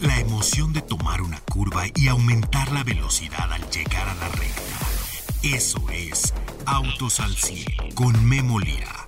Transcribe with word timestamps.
La 0.00 0.18
emoción 0.18 0.72
de 0.72 0.82
tomar 0.82 1.22
una 1.22 1.40
curva 1.40 1.84
y 1.94 2.08
aumentar 2.08 2.70
la 2.72 2.84
velocidad 2.84 3.52
al 3.52 3.68
llegar 3.70 4.08
a 4.08 4.14
la 4.14 4.28
recta. 4.28 4.62
Eso 5.42 5.88
es 5.90 6.34
Autos 6.66 7.20
al 7.20 7.34
100 7.34 7.92
con 7.94 8.24
Memo 8.24 8.58
Lira. 8.58 9.06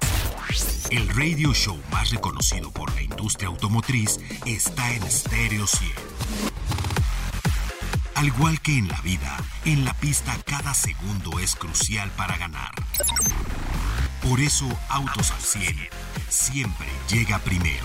El 0.91 1.09
radio 1.09 1.53
show 1.53 1.79
más 1.93 2.11
reconocido 2.11 2.71
por 2.71 2.95
la 2.95 3.03
industria 3.03 3.49
automotriz 3.49 4.19
está 4.47 4.91
en 4.95 5.11
Stereo 5.11 5.67
100. 5.67 5.93
Al 8.15 8.27
igual 8.27 8.61
que 8.61 8.79
en 8.79 8.89
la 8.89 9.01
vida, 9.03 9.37
en 9.65 9.85
la 9.85 9.95
pista 9.95 10.37
cada 10.47 10.73
segundo 10.73 11.39
es 11.39 11.55
crucial 11.55 12.11
para 12.13 12.39
ganar. 12.39 12.73
Por 14.23 14.41
eso 14.41 14.67
Autos 14.89 15.31
al 15.33 15.41
100 15.41 15.77
siempre 16.29 16.89
llega 17.11 17.39
primero. 17.41 17.85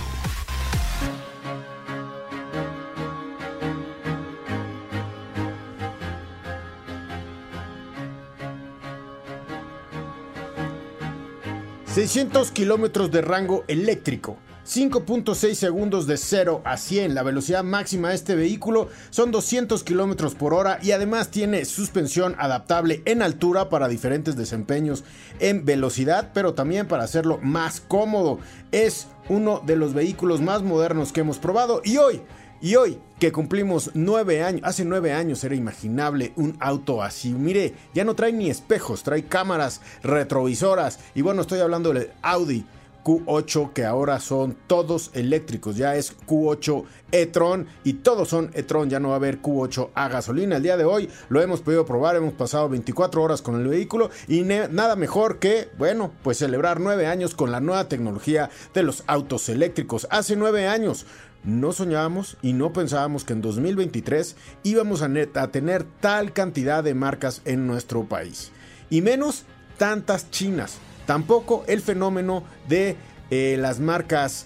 ...600 11.96 12.50
kilómetros 12.52 13.12
de 13.12 13.22
rango 13.22 13.64
eléctrico... 13.68 14.38
5.6 14.66 15.56
segundos 15.56 16.08
de 16.08 16.16
0 16.16 16.62
a 16.64 16.78
100. 16.78 17.14
La 17.14 17.24
velocidad 17.24 17.64
máxima 17.64 18.10
de 18.10 18.16
este 18.16 18.34
vehículo 18.34 18.88
son 19.10 19.30
200 19.32 19.84
kilómetros 19.84 20.36
por 20.36 20.54
hora 20.54 20.80
y 20.82 20.92
además 20.92 21.32
tiene 21.32 21.66
suspensión 21.66 22.36
adaptable 22.40 23.02
en 23.06 23.22
altura 23.22 23.68
para 23.68 23.90
diferentes 23.90 24.38
desempeños 24.38 25.04
en 25.40 25.66
velocidad, 25.66 26.32
pero 26.34 26.54
también 26.54 26.88
para 26.88 27.04
hacerlo 27.04 27.40
más 27.42 27.82
cómodo. 27.82 28.40
Es 28.72 29.08
uno 29.28 29.62
de 29.66 29.76
los 29.76 29.94
vehículos 29.94 30.40
más 30.40 30.64
modernos 30.64 31.12
que 31.12 31.22
hemos 31.22 31.40
probado 31.40 31.82
y 31.84 31.98
hoy 31.98 32.22
y 32.64 32.78
hoy 32.78 32.98
que 33.20 33.34
cumplimos 33.34 33.92
nueve 33.94 34.42
años, 34.42 34.62
hace 34.64 34.86
nueve 34.86 35.12
años 35.12 35.44
era 35.44 35.54
imaginable 35.54 36.32
un 36.38 36.56
auto 36.62 37.04
así. 37.04 37.34
Mire, 37.34 37.74
ya 37.94 38.06
no 38.06 38.16
trae 38.16 38.32
ni 38.32 38.50
espejos, 38.50 39.04
trae 39.04 39.26
cámaras 39.26 39.82
retrovisoras. 40.02 41.00
Y 41.14 41.22
bueno, 41.22 41.42
estoy 41.42 41.60
hablando 41.60 41.92
del 41.92 42.12
Audi 42.22 42.66
Q8 43.04 43.74
que 43.74 43.84
ahora 43.84 44.22
son 44.22 44.56
todos 44.66 45.12
eléctricos, 45.14 45.76
ya 45.76 45.98
es 45.98 46.16
Q8 46.26 46.86
e-tron 47.12 47.68
y 47.84 47.96
todos 47.96 48.30
son 48.30 48.50
e-tron, 48.54 48.90
ya 48.90 49.02
no 49.02 49.10
va 49.10 49.16
a 49.16 49.18
haber 49.18 49.42
Q8 49.42 49.90
a 49.94 50.08
gasolina. 50.08 50.56
El 50.56 50.64
día 50.64 50.78
de 50.78 50.86
hoy 50.86 51.10
lo 51.28 51.42
hemos 51.42 51.60
podido 51.60 51.86
probar, 51.86 52.16
hemos 52.16 52.34
pasado 52.34 52.70
24 52.70 53.22
horas 53.22 53.42
con 53.42 53.60
el 53.60 53.68
vehículo 53.68 54.10
y 54.30 54.44
nada 54.44 54.96
mejor 54.96 55.40
que, 55.40 55.68
bueno, 55.78 56.14
pues 56.24 56.38
celebrar 56.38 56.80
nueve 56.80 57.08
años 57.08 57.36
con 57.36 57.52
la 57.52 57.60
nueva 57.60 57.90
tecnología 57.90 58.50
de 58.74 58.84
los 58.84 59.04
autos 59.08 59.50
eléctricos. 59.50 60.08
Hace 60.10 60.38
nueve 60.38 60.66
años 60.66 61.06
no 61.44 61.72
soñábamos 61.72 62.38
y 62.42 62.54
no 62.54 62.74
pensábamos 62.74 63.24
que 63.24 63.34
en 63.34 63.42
2023 63.42 64.36
íbamos 64.64 65.02
a, 65.02 65.10
a 65.36 65.48
tener 65.48 65.84
tal 65.84 66.34
cantidad 66.34 66.84
de 66.84 66.94
marcas 66.94 67.42
en 67.46 67.68
nuestro 67.68 68.06
país 68.06 68.52
y 68.90 69.02
menos 69.02 69.44
tantas 69.78 70.30
chinas. 70.32 70.78
Tampoco 71.06 71.64
el 71.68 71.82
fenómeno 71.82 72.44
de 72.70 72.96
eh, 73.30 73.58
las 73.60 73.80
marcas 73.80 74.46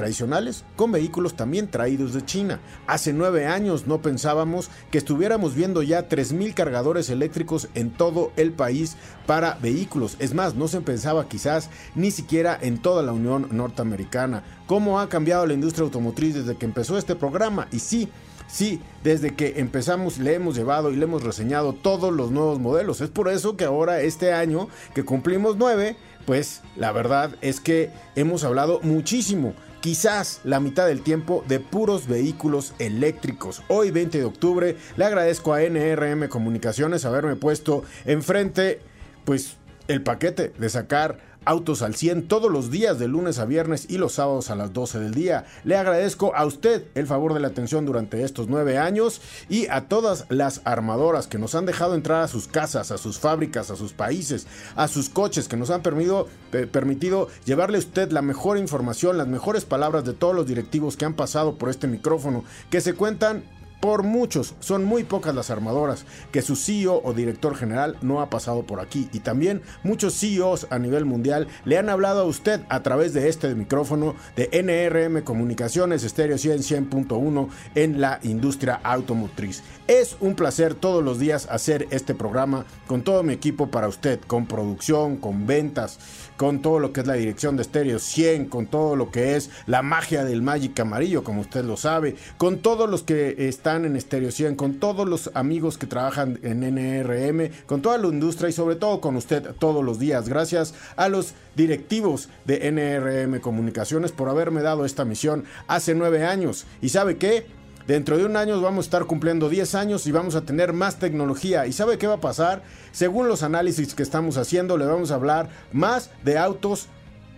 tradicionales 0.00 0.64
con 0.76 0.92
vehículos 0.92 1.34
también 1.34 1.70
traídos 1.70 2.14
de 2.14 2.24
China. 2.24 2.58
Hace 2.86 3.12
nueve 3.12 3.46
años 3.46 3.86
no 3.86 4.00
pensábamos 4.00 4.70
que 4.90 4.96
estuviéramos 4.96 5.54
viendo 5.54 5.82
ya 5.82 6.08
3.000 6.08 6.54
cargadores 6.54 7.10
eléctricos 7.10 7.68
en 7.74 7.90
todo 7.90 8.32
el 8.36 8.52
país 8.52 8.96
para 9.26 9.58
vehículos. 9.60 10.16
Es 10.18 10.32
más, 10.32 10.54
no 10.54 10.68
se 10.68 10.80
pensaba 10.80 11.28
quizás 11.28 11.68
ni 11.94 12.10
siquiera 12.10 12.58
en 12.62 12.80
toda 12.80 13.02
la 13.02 13.12
Unión 13.12 13.48
Norteamericana. 13.50 14.42
¿Cómo 14.66 15.00
ha 15.00 15.10
cambiado 15.10 15.44
la 15.44 15.52
industria 15.52 15.84
automotriz 15.84 16.34
desde 16.34 16.56
que 16.56 16.64
empezó 16.64 16.96
este 16.96 17.14
programa? 17.14 17.68
Y 17.70 17.80
sí, 17.80 18.08
Sí, 18.52 18.80
desde 19.04 19.36
que 19.36 19.60
empezamos 19.60 20.18
le 20.18 20.34
hemos 20.34 20.56
llevado 20.56 20.90
y 20.90 20.96
le 20.96 21.04
hemos 21.04 21.22
reseñado 21.22 21.72
todos 21.72 22.12
los 22.12 22.32
nuevos 22.32 22.58
modelos. 22.58 23.00
Es 23.00 23.08
por 23.08 23.28
eso 23.28 23.56
que 23.56 23.64
ahora 23.64 24.00
este 24.00 24.32
año 24.32 24.68
que 24.92 25.04
cumplimos 25.04 25.56
nueve, 25.56 25.96
pues 26.26 26.60
la 26.76 26.90
verdad 26.90 27.36
es 27.42 27.60
que 27.60 27.90
hemos 28.16 28.42
hablado 28.42 28.80
muchísimo. 28.82 29.54
Quizás 29.80 30.42
la 30.44 30.60
mitad 30.60 30.86
del 30.86 31.00
tiempo 31.00 31.42
de 31.48 31.58
puros 31.58 32.06
vehículos 32.06 32.74
eléctricos. 32.78 33.62
Hoy 33.68 33.90
20 33.90 34.18
de 34.18 34.24
octubre 34.24 34.76
le 34.96 35.04
agradezco 35.04 35.54
a 35.54 35.62
NRM 35.62 36.28
Comunicaciones 36.28 37.06
haberme 37.06 37.36
puesto 37.36 37.82
enfrente 38.04 38.80
pues 39.24 39.56
el 39.88 40.02
paquete 40.02 40.52
de 40.58 40.68
sacar 40.68 41.29
Autos 41.50 41.82
al 41.82 41.96
100 41.96 42.28
todos 42.28 42.48
los 42.48 42.70
días 42.70 43.00
de 43.00 43.08
lunes 43.08 43.40
a 43.40 43.44
viernes 43.44 43.86
y 43.88 43.98
los 43.98 44.12
sábados 44.12 44.50
a 44.50 44.54
las 44.54 44.72
12 44.72 45.00
del 45.00 45.14
día. 45.14 45.46
Le 45.64 45.76
agradezco 45.76 46.32
a 46.36 46.46
usted 46.46 46.84
el 46.94 47.08
favor 47.08 47.34
de 47.34 47.40
la 47.40 47.48
atención 47.48 47.84
durante 47.84 48.22
estos 48.22 48.46
nueve 48.46 48.78
años 48.78 49.20
y 49.48 49.66
a 49.66 49.88
todas 49.88 50.26
las 50.28 50.60
armadoras 50.64 51.26
que 51.26 51.40
nos 51.40 51.56
han 51.56 51.66
dejado 51.66 51.96
entrar 51.96 52.22
a 52.22 52.28
sus 52.28 52.46
casas, 52.46 52.92
a 52.92 52.98
sus 52.98 53.18
fábricas, 53.18 53.72
a 53.72 53.74
sus 53.74 53.92
países, 53.92 54.46
a 54.76 54.86
sus 54.86 55.08
coches, 55.08 55.48
que 55.48 55.56
nos 55.56 55.70
han 55.70 55.82
permitido, 55.82 56.28
permitido 56.70 57.26
llevarle 57.44 57.78
a 57.78 57.80
usted 57.80 58.12
la 58.12 58.22
mejor 58.22 58.56
información, 58.56 59.18
las 59.18 59.26
mejores 59.26 59.64
palabras 59.64 60.04
de 60.04 60.12
todos 60.12 60.36
los 60.36 60.46
directivos 60.46 60.96
que 60.96 61.04
han 61.04 61.14
pasado 61.14 61.58
por 61.58 61.68
este 61.68 61.88
micrófono, 61.88 62.44
que 62.70 62.80
se 62.80 62.94
cuentan 62.94 63.42
por 63.80 64.02
muchos, 64.02 64.54
son 64.60 64.84
muy 64.84 65.04
pocas 65.04 65.34
las 65.34 65.50
armadoras 65.50 66.04
que 66.32 66.42
su 66.42 66.56
CEO 66.56 67.00
o 67.02 67.12
director 67.12 67.56
general 67.56 67.96
no 68.02 68.20
ha 68.20 68.30
pasado 68.30 68.62
por 68.62 68.80
aquí. 68.80 69.08
Y 69.12 69.20
también 69.20 69.62
muchos 69.82 70.18
CEOs 70.18 70.66
a 70.70 70.78
nivel 70.78 71.04
mundial 71.04 71.48
le 71.64 71.78
han 71.78 71.88
hablado 71.88 72.22
a 72.22 72.24
usted 72.24 72.60
a 72.68 72.82
través 72.82 73.14
de 73.14 73.28
este 73.28 73.54
micrófono 73.54 74.14
de 74.36 74.48
NRM 74.52 75.22
Comunicaciones 75.22 76.04
Estéreo 76.04 76.38
100 76.38 76.60
100.1 76.60 77.48
en 77.74 78.00
la 78.00 78.20
industria 78.22 78.80
automotriz. 78.82 79.62
Es 79.86 80.16
un 80.20 80.34
placer 80.34 80.74
todos 80.74 81.02
los 81.02 81.18
días 81.18 81.48
hacer 81.50 81.88
este 81.90 82.14
programa 82.14 82.64
con 82.86 83.02
todo 83.02 83.22
mi 83.22 83.32
equipo 83.32 83.68
para 83.68 83.88
usted, 83.88 84.20
con 84.20 84.46
producción, 84.46 85.16
con 85.16 85.46
ventas, 85.46 85.98
con 86.40 86.62
todo 86.62 86.78
lo 86.78 86.94
que 86.94 87.02
es 87.02 87.06
la 87.06 87.16
dirección 87.16 87.56
de 87.56 87.62
Estéreo 87.62 87.98
100, 87.98 88.46
con 88.46 88.66
todo 88.66 88.96
lo 88.96 89.10
que 89.10 89.36
es 89.36 89.50
la 89.66 89.82
magia 89.82 90.24
del 90.24 90.40
Magic 90.40 90.80
Amarillo, 90.80 91.22
como 91.22 91.42
usted 91.42 91.66
lo 91.66 91.76
sabe, 91.76 92.16
con 92.38 92.60
todos 92.60 92.88
los 92.88 93.02
que 93.02 93.46
están 93.46 93.84
en 93.84 94.00
Stereo 94.00 94.30
100, 94.30 94.56
con 94.56 94.80
todos 94.80 95.06
los 95.06 95.30
amigos 95.34 95.76
que 95.76 95.86
trabajan 95.86 96.38
en 96.42 96.60
NRM, 96.60 97.50
con 97.66 97.82
toda 97.82 97.98
la 97.98 98.08
industria 98.08 98.48
y 98.48 98.54
sobre 98.54 98.76
todo 98.76 99.02
con 99.02 99.16
usted 99.16 99.54
todos 99.58 99.84
los 99.84 99.98
días. 99.98 100.30
Gracias 100.30 100.72
a 100.96 101.10
los 101.10 101.34
directivos 101.56 102.30
de 102.46 102.70
NRM 102.72 103.40
Comunicaciones 103.40 104.10
por 104.10 104.30
haberme 104.30 104.62
dado 104.62 104.86
esta 104.86 105.04
misión 105.04 105.44
hace 105.66 105.94
nueve 105.94 106.24
años. 106.24 106.64
¿Y 106.80 106.88
sabe 106.88 107.18
qué? 107.18 107.59
Dentro 107.90 108.16
de 108.16 108.24
un 108.24 108.36
año 108.36 108.60
vamos 108.60 108.84
a 108.84 108.86
estar 108.86 109.06
cumpliendo 109.06 109.48
10 109.48 109.74
años 109.74 110.06
y 110.06 110.12
vamos 110.12 110.36
a 110.36 110.42
tener 110.42 110.72
más 110.72 111.00
tecnología. 111.00 111.66
¿Y 111.66 111.72
sabe 111.72 111.98
qué 111.98 112.06
va 112.06 112.14
a 112.14 112.20
pasar? 112.20 112.62
Según 112.92 113.26
los 113.26 113.42
análisis 113.42 113.96
que 113.96 114.04
estamos 114.04 114.36
haciendo, 114.36 114.78
le 114.78 114.86
vamos 114.86 115.10
a 115.10 115.16
hablar 115.16 115.48
más 115.72 116.12
de 116.22 116.38
autos 116.38 116.86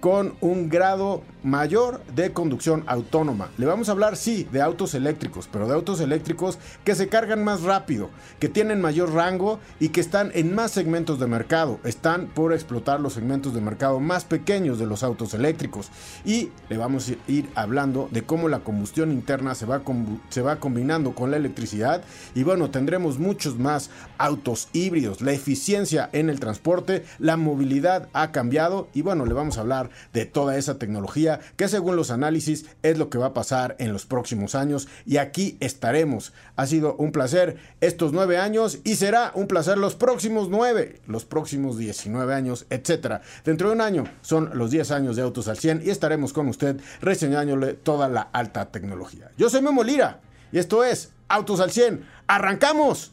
con 0.01 0.35
un 0.43 0.69
grado 0.69 1.23
mayor 1.43 2.03
de 2.15 2.33
conducción 2.33 2.85
autónoma. 2.87 3.51
Le 3.59 3.67
vamos 3.67 3.89
a 3.89 3.93
hablar, 3.93 4.17
sí, 4.17 4.47
de 4.53 4.63
autos 4.63 4.95
eléctricos, 4.95 5.49
pero 5.51 5.67
de 5.67 5.75
autos 5.75 6.01
eléctricos 6.01 6.59
que 6.85 6.95
se 6.95 7.09
cargan 7.09 7.45
más 7.45 7.63
rápido, 7.63 8.11
que 8.39 8.49
tienen 8.49 8.81
mayor 8.81 9.13
rango 9.13 9.59
y 9.81 9.89
que 9.91 10.01
están 10.01 10.31
en 10.35 10.55
más 10.55 10.71
segmentos 10.71 11.19
de 11.19 11.27
mercado. 11.27 11.81
Están 11.85 12.27
por 12.27 12.53
explotar 12.53 13.01
los 13.01 13.15
segmentos 13.15 13.55
de 13.55 13.61
mercado 13.61 14.01
más 14.01 14.25
pequeños 14.25 14.79
de 14.79 14.87
los 14.87 15.03
autos 15.03 15.35
eléctricos. 15.35 15.91
Y 16.25 16.51
le 16.69 16.77
vamos 16.77 17.09
a 17.09 17.31
ir 17.31 17.51
hablando 17.55 18.09
de 18.11 18.23
cómo 18.23 18.49
la 18.49 18.61
combustión 18.61 19.13
interna 19.13 19.55
se 19.55 19.67
va, 19.67 19.83
se 20.29 20.43
va 20.43 20.57
combinando 20.57 21.15
con 21.15 21.31
la 21.31 21.37
electricidad. 21.37 22.03
Y 22.35 22.43
bueno, 22.43 22.71
tendremos 22.71 23.19
muchos 23.19 23.59
más 23.59 23.91
autos 24.19 24.69
híbridos. 24.73 25.21
La 25.21 25.33
eficiencia 25.33 26.09
en 26.13 26.31
el 26.31 26.41
transporte, 26.41 27.05
la 27.19 27.37
movilidad 27.37 28.09
ha 28.13 28.33
cambiado. 28.33 28.89
Y 28.95 29.03
bueno, 29.03 29.27
le 29.27 29.35
vamos 29.35 29.59
a 29.59 29.63
hablar 29.63 29.91
de 30.13 30.27
toda 30.27 30.57
esa 30.57 30.79
tecnología 30.79 31.32
que 31.57 31.69
según 31.69 31.97
los 31.97 32.11
análisis 32.11 32.67
es 32.83 32.99
lo 32.99 33.11
que 33.11 33.19
va 33.19 33.27
a 33.27 33.35
pasar 33.35 33.77
en 33.79 33.93
los 33.93 34.07
próximos 34.07 34.55
años 34.55 34.89
y 35.07 35.17
aquí 35.17 35.57
estaremos. 35.61 36.33
Ha 36.57 36.67
sido 36.67 36.95
un 36.97 37.13
placer 37.13 37.57
estos 37.81 38.13
nueve 38.13 38.39
años 38.39 38.79
y 38.85 38.97
será 38.97 39.33
un 39.35 39.47
placer 39.47 39.79
los 39.79 39.95
próximos 39.95 40.49
nueve, 40.49 41.01
los 41.07 41.25
próximos 41.25 41.79
19 41.79 42.35
años, 42.35 42.67
etcétera. 42.71 43.23
Dentro 43.45 43.69
de 43.69 43.75
un 43.75 43.81
año 43.81 44.05
son 44.21 44.51
los 44.55 44.71
10 44.71 44.91
años 44.91 45.17
de 45.17 45.23
Autos 45.23 45.49
al 45.49 45.59
100 45.59 45.83
y 45.85 45.91
estaremos 45.91 46.33
con 46.33 46.49
usted 46.49 46.81
reseñándole 47.01 47.75
toda 47.75 48.09
la 48.09 48.23
alta 48.23 48.71
tecnología. 48.71 49.31
Yo 49.37 49.49
soy 49.51 49.63
Memo 49.63 49.83
Lira 49.83 50.21
y 50.53 50.59
esto 50.59 50.85
es 50.85 51.11
Autos 51.29 51.61
al 51.61 51.71
100. 51.71 52.07
¡Arrancamos! 52.27 53.13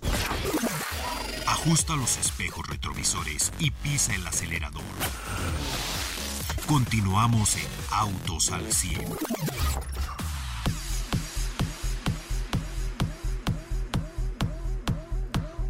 Ajusta 1.47 1.95
los 1.95 2.17
espejos 2.17 2.67
retrovisores 2.67 3.51
y 3.59 3.71
pisa 3.71 4.13
el 4.13 4.25
acelerador. 4.25 4.81
Continuamos 6.69 7.55
en 7.55 7.63
Autos 7.89 8.51
al 8.51 8.71
100. 8.71 9.01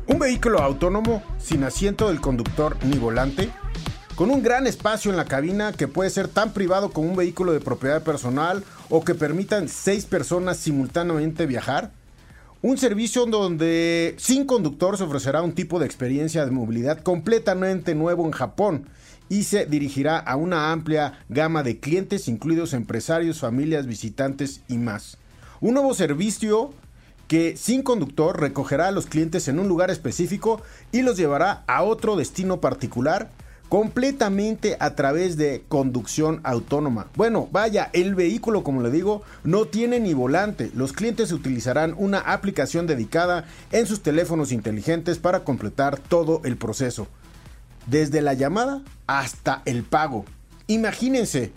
Un 0.07 0.19
vehículo 0.19 0.60
autónomo 0.60 1.24
sin 1.40 1.63
asiento 1.63 2.10
del 2.10 2.19
conductor 2.19 2.75
ni 2.84 2.98
volante 2.98 3.50
con 4.16 4.30
un 4.30 4.44
gran 4.44 4.68
espacio 4.68 5.10
en 5.10 5.16
la 5.16 5.24
cabina 5.24 5.72
que 5.72 5.88
puede 5.88 6.10
ser 6.10 6.28
tan 6.28 6.51
privado 6.51 6.92
como 6.92 7.07
un 7.07 7.16
vehículo 7.16 7.54
de 7.54 7.62
propiedad 7.62 8.04
personal 8.04 8.66
o 8.90 9.06
que 9.06 9.16
permitan 9.16 9.69
seis 9.69 10.04
personas 10.04 10.57
simultáneamente 10.57 11.45
viajar. 11.45 11.92
Un 12.62 12.78
servicio 12.78 13.26
donde 13.26 14.16
sin 14.18 14.44
conductor 14.44 14.98
se 14.98 15.06
ofrecerá 15.06 15.42
un 15.42 15.54
tipo 15.54 15.80
de 15.80 15.86
experiencia 15.86 16.44
de 16.44 16.52
movilidad 16.52 17.00
completamente 17.00 17.96
nuevo 17.96 18.26
en 18.26 18.32
Japón 18.32 18.90
y 19.30 19.44
se 19.44 19.66
dirigirá 19.66 20.18
a 20.18 20.36
una 20.36 20.74
amplia 20.74 21.24
gama 21.30 21.64
de 21.64 21.80
clientes, 21.80 22.28
incluidos 22.28 22.74
empresarios, 22.74 23.40
familias, 23.40 23.88
visitantes 23.88 24.60
y 24.68 24.78
más. 24.78 25.18
Un 25.62 25.76
nuevo 25.76 25.94
servicio 25.94 26.74
que 27.30 27.56
sin 27.56 27.82
conductor 27.82 28.38
recogerá 28.38 28.90
a 28.90 28.92
los 28.92 29.06
clientes 29.06 29.48
en 29.48 29.58
un 29.58 29.70
lugar 29.70 29.90
específico 29.90 30.62
y 30.92 31.02
los 31.02 31.16
llevará 31.16 31.64
a 31.66 31.84
otro 31.84 32.18
destino 32.18 32.60
particular 32.60 33.30
completamente 33.69 34.75
a 34.80 34.95
través 34.95 35.38
de 35.38 35.63
conducción 35.68 36.42
autónoma. 36.44 37.07
Bueno, 37.16 37.48
vaya, 37.51 37.92
el 37.94 38.16
vehículo, 38.16 38.63
como 38.63 38.81
le 38.81 38.89
digo, 38.89 39.21
no 39.44 39.66
tiene 39.66 40.00
ni 40.00 40.16
volante. 40.16 40.71
Los 40.74 40.92
clientes 40.92 41.31
utilizarán 41.31 41.94
una 41.98 42.19
aplicación 42.19 42.88
dedicada 42.88 43.45
en 43.71 43.86
sus 43.86 44.01
teléfonos 44.01 44.51
inteligentes 44.51 45.19
para 45.19 45.44
completar 45.44 46.00
todo 46.00 46.42
el 46.44 46.57
proceso. 46.57 47.07
Desde 47.86 48.21
la 48.21 48.33
llamada 48.33 48.81
hasta 49.06 49.62
el 49.66 49.83
pago. 49.83 50.25
Imagínense, 50.68 51.51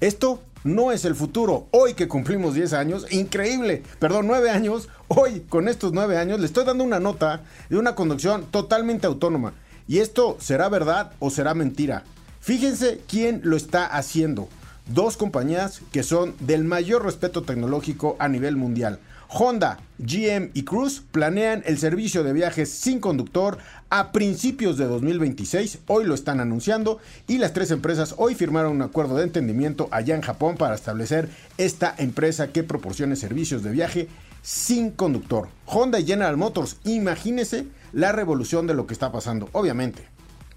esto 0.00 0.42
no 0.64 0.92
es 0.92 1.06
el 1.06 1.14
futuro. 1.14 1.66
Hoy 1.70 1.94
que 1.94 2.08
cumplimos 2.08 2.54
10 2.54 2.74
años, 2.74 3.06
increíble, 3.10 3.82
perdón, 3.98 4.26
9 4.26 4.50
años, 4.50 4.88
hoy 5.08 5.40
con 5.48 5.68
estos 5.68 5.92
9 5.92 6.18
años 6.18 6.40
le 6.40 6.46
estoy 6.46 6.64
dando 6.64 6.84
una 6.84 7.00
nota 7.00 7.42
de 7.70 7.78
una 7.78 7.94
conducción 7.94 8.46
totalmente 8.50 9.06
autónoma. 9.06 9.54
Y 9.86 9.98
esto 9.98 10.36
será 10.40 10.68
verdad 10.68 11.12
o 11.18 11.30
será 11.30 11.54
mentira. 11.54 12.04
Fíjense 12.40 13.00
quién 13.08 13.40
lo 13.44 13.56
está 13.56 13.86
haciendo. 13.86 14.48
Dos 14.86 15.16
compañías 15.16 15.80
que 15.92 16.02
son 16.02 16.34
del 16.40 16.64
mayor 16.64 17.04
respeto 17.04 17.42
tecnológico 17.42 18.16
a 18.18 18.28
nivel 18.28 18.56
mundial. 18.56 19.00
Honda, 19.28 19.80
GM 19.98 20.50
y 20.54 20.62
Cruise 20.62 21.02
planean 21.10 21.62
el 21.66 21.78
servicio 21.78 22.22
de 22.22 22.32
viajes 22.32 22.70
sin 22.70 23.00
conductor 23.00 23.58
a 23.90 24.12
principios 24.12 24.76
de 24.76 24.84
2026. 24.84 25.80
Hoy 25.86 26.04
lo 26.04 26.14
están 26.14 26.38
anunciando 26.40 26.98
y 27.26 27.38
las 27.38 27.52
tres 27.52 27.70
empresas 27.70 28.14
hoy 28.18 28.34
firmaron 28.34 28.72
un 28.72 28.82
acuerdo 28.82 29.16
de 29.16 29.24
entendimiento 29.24 29.88
allá 29.90 30.14
en 30.14 30.20
Japón 30.20 30.56
para 30.56 30.74
establecer 30.74 31.28
esta 31.58 31.94
empresa 31.98 32.48
que 32.48 32.62
proporcione 32.62 33.16
servicios 33.16 33.62
de 33.62 33.70
viaje 33.70 34.08
sin 34.42 34.90
conductor. 34.90 35.48
Honda 35.66 35.98
y 35.98 36.06
General 36.06 36.36
Motors, 36.36 36.76
imagínense 36.84 37.66
la 37.94 38.12
revolución 38.12 38.66
de 38.66 38.74
lo 38.74 38.86
que 38.86 38.94
está 38.94 39.12
pasando. 39.12 39.48
Obviamente, 39.52 40.06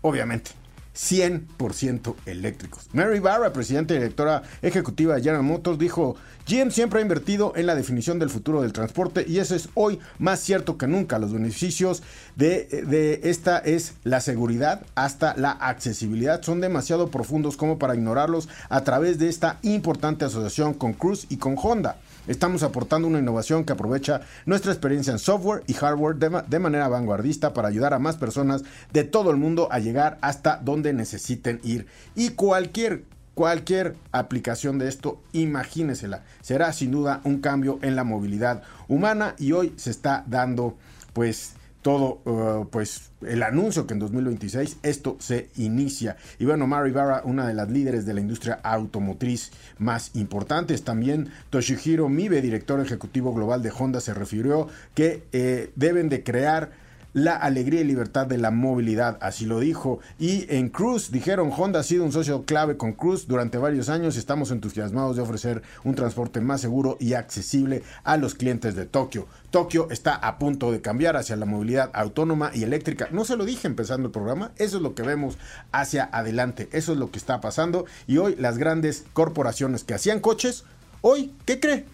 obviamente. 0.02 0.52
100% 0.98 2.16
eléctricos. 2.26 2.90
Mary 2.92 3.20
Barra, 3.20 3.54
presidenta 3.54 3.94
y 3.94 3.98
directora 3.98 4.42
ejecutiva 4.64 5.14
de 5.14 5.22
General 5.22 5.44
Motors, 5.44 5.78
dijo, 5.78 6.16
GM 6.48 6.72
siempre 6.72 7.00
ha 7.00 7.04
invertido 7.04 7.54
en 7.56 7.68
la 7.68 7.76
definición 7.76 8.18
del 8.18 8.32
futuro 8.32 8.64
del 8.64 8.74
transporte 8.74 9.24
y 9.28 9.38
eso 9.38 9.54
es 9.54 9.70
hoy 9.76 10.00
más 10.18 10.40
cierto 10.40 10.78
que 10.78 10.88
nunca. 10.88 11.20
Los 11.20 11.34
beneficios 11.34 12.02
de, 12.36 13.20
esta 13.24 13.60
es 13.60 13.94
la 14.04 14.22
seguridad 14.22 14.82
hasta 14.96 15.36
la 15.38 15.52
accesibilidad 15.52 16.42
son 16.42 16.62
demasiado 16.62 17.12
profundos 17.12 17.58
como 17.58 17.78
para 17.78 17.94
ignorarlos 17.94 18.50
a 18.70 18.84
través 18.84 19.20
de 19.20 19.30
esta 19.30 19.60
importante 19.62 20.26
asociación 20.26 20.74
con 20.74 20.94
Cruise 20.94 21.28
y 21.30 21.38
con 21.38 21.56
Honda. 21.62 21.98
Estamos 22.28 22.62
aportando 22.64 23.08
una 23.08 23.20
innovación 23.20 23.64
que 23.64 23.74
aprovecha 23.74 24.22
nuestra 24.46 24.72
experiencia 24.72 25.12
en 25.14 25.20
software 25.20 25.64
y 25.66 25.74
hardware 25.74 26.18
de, 26.18 26.60
manera 26.60 26.90
vanguardista 26.90 27.54
para 27.54 27.70
ayudar 27.70 27.94
a 27.94 28.00
más 28.00 28.18
personas 28.18 28.64
de 28.92 29.06
todo 29.06 29.32
el 29.32 29.38
mundo 29.38 29.70
a 29.72 29.80
llegar 29.80 30.18
hasta 30.22 30.58
donde 30.58 30.94
necesiten 30.94 31.62
ir. 31.64 31.88
Y 32.16 32.32
cualquier 32.32 33.04
cualquier 33.34 33.96
aplicación 34.12 34.80
de 34.80 34.88
esto, 34.88 35.22
imagínesela. 35.32 36.24
Será 36.42 36.74
sin 36.74 36.90
duda 36.90 37.22
un 37.24 37.40
cambio 37.40 37.78
en 37.84 37.96
la 37.96 38.04
movilidad 38.04 38.64
humana 38.88 39.36
y 39.38 39.52
hoy 39.52 39.74
se 39.78 39.92
está 39.92 40.24
dando 40.26 40.76
pues 41.14 41.54
todo 41.88 42.20
uh, 42.26 42.68
pues 42.70 43.12
el 43.26 43.42
anuncio 43.44 43.88
que 43.88 43.94
en 43.94 44.00
2026 44.02 44.80
esto 44.84 45.16
se 45.22 45.48
inicia. 45.56 46.18
Y 46.38 46.44
bueno, 46.44 46.68
Mary 46.68 46.92
Barra, 46.92 47.22
una 47.24 47.48
de 47.48 47.54
las 47.54 47.72
líderes 47.72 48.06
de 48.06 48.14
la 48.14 48.20
industria 48.20 48.60
automotriz 48.62 49.54
más 49.78 50.14
importantes, 50.14 50.84
también 50.84 51.30
Toshihiro 51.50 52.10
Mibe, 52.10 52.42
director 52.42 52.82
ejecutivo 52.82 53.34
global 53.34 53.64
de 53.64 53.72
Honda, 53.72 54.02
se 54.02 54.14
refirió 54.14 54.68
que 54.96 55.24
eh, 55.32 55.72
deben 55.78 56.10
de 56.10 56.26
crear 56.26 56.72
la 57.14 57.36
alegría 57.36 57.82
y 57.82 57.84
libertad 57.84 58.28
de 58.28 58.38
la 58.38 58.52
movilidad, 58.52 59.18
así 59.22 59.46
lo 59.46 59.60
dijo. 59.60 60.00
Y 60.20 60.46
en 60.54 60.70
Cruz 60.70 61.12
dijeron, 61.12 61.52
Honda 61.56 61.80
ha 61.80 61.84
sido 61.84 62.04
un 62.04 62.12
socio 62.12 62.44
clave 62.44 62.78
con 62.78 62.94
Cruz 62.94 63.28
durante 63.28 63.58
varios 63.58 63.90
años 63.90 64.16
y 64.16 64.20
estamos 64.20 64.52
entusiasmados 64.52 65.16
de 65.16 65.22
ofrecer 65.22 65.64
un 65.84 65.96
transporte 65.96 66.42
más 66.42 66.62
seguro 66.62 66.98
y 67.00 67.14
accesible 67.14 67.84
a 68.04 68.18
los 68.18 68.36
clientes 68.36 68.76
de 68.76 68.86
Tokio. 68.86 69.28
Tokio 69.50 69.88
está 69.90 70.14
a 70.16 70.38
punto 70.38 70.72
de 70.72 70.82
cambiar 70.82 71.18
hacia 71.18 71.36
la 71.36 71.46
movilidad 71.46 71.90
autónoma 71.94 72.52
y 72.54 72.64
eléctrica. 72.64 73.08
No 73.12 73.26
se 73.26 73.38
lo 73.38 73.46
dije 73.46 73.68
empezando 73.68 74.08
el 74.08 74.12
programa, 74.12 74.52
eso 74.58 74.78
es 74.78 74.84
lo 74.84 74.94
que 74.94 75.04
vemos 75.04 75.38
hacia 75.72 76.10
adelante, 76.12 76.70
eso 76.72 76.92
es 76.92 77.00
lo 77.00 77.12
que 77.12 77.18
está 77.18 77.42
pasando 77.42 77.86
y 78.06 78.18
hoy 78.18 78.36
las 78.38 78.58
grandes 78.58 79.06
corporaciones 79.14 79.84
que 79.84 79.94
hacían 79.94 80.20
coches, 80.20 80.66
hoy, 81.02 81.34
¿qué 81.46 81.60
cree? 81.60 81.86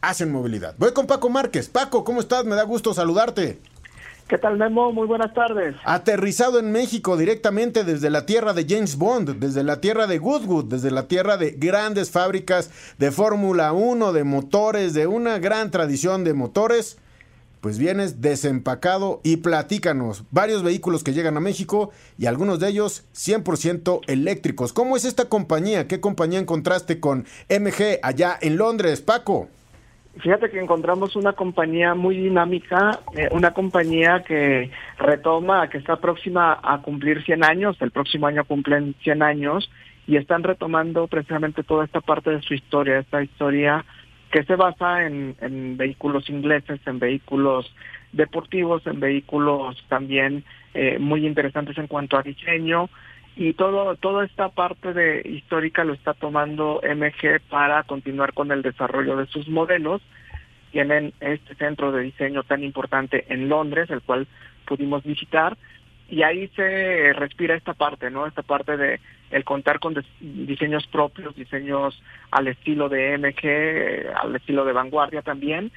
Hacen 0.00 0.30
movilidad. 0.30 0.74
Voy 0.78 0.92
con 0.92 1.06
Paco 1.06 1.28
Márquez. 1.28 1.68
Paco, 1.68 2.04
¿cómo 2.04 2.20
estás? 2.20 2.44
Me 2.44 2.54
da 2.54 2.62
gusto 2.62 2.94
saludarte. 2.94 3.60
¿Qué 4.28 4.38
tal, 4.38 4.58
Memo? 4.58 4.92
Muy 4.92 5.06
buenas 5.06 5.32
tardes. 5.32 5.76
Aterrizado 5.84 6.58
en 6.58 6.72
México 6.72 7.16
directamente 7.16 7.84
desde 7.84 8.10
la 8.10 8.26
tierra 8.26 8.54
de 8.54 8.66
James 8.68 8.96
Bond, 8.96 9.38
desde 9.38 9.62
la 9.62 9.80
tierra 9.80 10.08
de 10.08 10.18
Goodwood, 10.18 10.64
desde 10.64 10.90
la 10.90 11.06
tierra 11.06 11.36
de 11.36 11.52
grandes 11.52 12.10
fábricas 12.10 12.72
de 12.98 13.12
Fórmula 13.12 13.72
1, 13.72 14.12
de 14.12 14.24
motores, 14.24 14.94
de 14.94 15.06
una 15.06 15.38
gran 15.38 15.70
tradición 15.70 16.24
de 16.24 16.34
motores. 16.34 16.98
Pues 17.60 17.78
vienes 17.78 18.20
desempacado 18.20 19.20
y 19.22 19.36
platícanos. 19.36 20.24
Varios 20.32 20.64
vehículos 20.64 21.04
que 21.04 21.12
llegan 21.12 21.36
a 21.36 21.40
México 21.40 21.90
y 22.18 22.26
algunos 22.26 22.58
de 22.58 22.68
ellos 22.68 23.04
100% 23.14 24.00
eléctricos. 24.08 24.72
¿Cómo 24.72 24.96
es 24.96 25.04
esta 25.04 25.26
compañía? 25.26 25.86
¿Qué 25.86 26.00
compañía 26.00 26.40
encontraste 26.40 26.98
con 26.98 27.26
MG 27.48 28.00
allá 28.02 28.36
en 28.40 28.56
Londres, 28.56 29.02
Paco? 29.02 29.48
Fíjate 30.20 30.50
que 30.50 30.58
encontramos 30.58 31.14
una 31.14 31.34
compañía 31.34 31.94
muy 31.94 32.16
dinámica, 32.16 33.00
eh, 33.14 33.28
una 33.32 33.52
compañía 33.52 34.22
que 34.26 34.70
retoma, 34.98 35.68
que 35.68 35.76
está 35.78 35.96
próxima 35.96 36.58
a 36.62 36.80
cumplir 36.80 37.22
100 37.22 37.44
años, 37.44 37.76
el 37.80 37.90
próximo 37.90 38.26
año 38.26 38.44
cumplen 38.44 38.94
100 39.02 39.22
años, 39.22 39.70
y 40.06 40.16
están 40.16 40.42
retomando 40.42 41.06
precisamente 41.06 41.62
toda 41.64 41.84
esta 41.84 42.00
parte 42.00 42.30
de 42.30 42.40
su 42.40 42.54
historia, 42.54 42.98
esta 42.98 43.22
historia 43.22 43.84
que 44.30 44.44
se 44.44 44.56
basa 44.56 45.04
en, 45.04 45.36
en 45.40 45.76
vehículos 45.76 46.30
ingleses, 46.30 46.80
en 46.86 46.98
vehículos 46.98 47.70
deportivos, 48.12 48.86
en 48.86 49.00
vehículos 49.00 49.76
también 49.88 50.44
eh, 50.74 50.98
muy 50.98 51.26
interesantes 51.26 51.76
en 51.78 51.86
cuanto 51.86 52.16
a 52.16 52.22
diseño, 52.22 52.88
y 53.36 53.52
todo 53.52 53.94
toda 53.96 54.24
esta 54.24 54.48
parte 54.48 54.94
de 54.94 55.20
histórica 55.24 55.84
lo 55.84 55.92
está 55.92 56.14
tomando 56.14 56.80
MG 56.82 57.40
para 57.50 57.82
continuar 57.82 58.32
con 58.32 58.50
el 58.50 58.62
desarrollo 58.62 59.16
de 59.16 59.26
sus 59.26 59.46
modelos. 59.48 60.00
Tienen 60.72 61.12
este 61.20 61.54
centro 61.54 61.92
de 61.92 62.02
diseño 62.02 62.42
tan 62.44 62.64
importante 62.64 63.26
en 63.28 63.48
Londres, 63.48 63.90
el 63.90 64.00
cual 64.00 64.26
pudimos 64.66 65.04
visitar, 65.04 65.56
y 66.08 66.22
ahí 66.22 66.48
se 66.56 67.12
respira 67.12 67.54
esta 67.54 67.74
parte, 67.74 68.10
¿no? 68.10 68.26
Esta 68.26 68.42
parte 68.42 68.76
de 68.76 69.00
el 69.30 69.44
contar 69.44 69.80
con 69.80 69.94
diseños 70.20 70.86
propios, 70.86 71.34
diseños 71.34 72.00
al 72.30 72.46
estilo 72.48 72.88
de 72.88 73.18
MG, 73.18 74.16
al 74.16 74.36
estilo 74.36 74.64
de 74.64 74.72
vanguardia 74.72 75.22
también, 75.22 75.72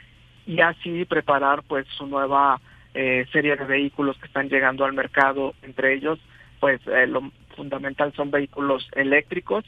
y 0.45 0.61
así 0.61 1.03
preparar 1.05 1.63
pues 1.63 1.87
su 1.97 2.05
nueva 2.07 2.61
eh, 2.93 3.25
serie 3.31 3.55
de 3.55 3.65
vehículos 3.65 4.17
que 4.17 4.27
están 4.27 4.49
llegando 4.49 4.85
al 4.85 4.93
mercado, 4.93 5.55
entre 5.61 5.93
ellos 5.95 6.19
pues 6.59 6.81
eh, 6.87 7.07
lo 7.07 7.31
fundamental 7.59 8.13
son 8.13 8.31
vehículos 8.31 8.87
eléctricos. 8.93 9.65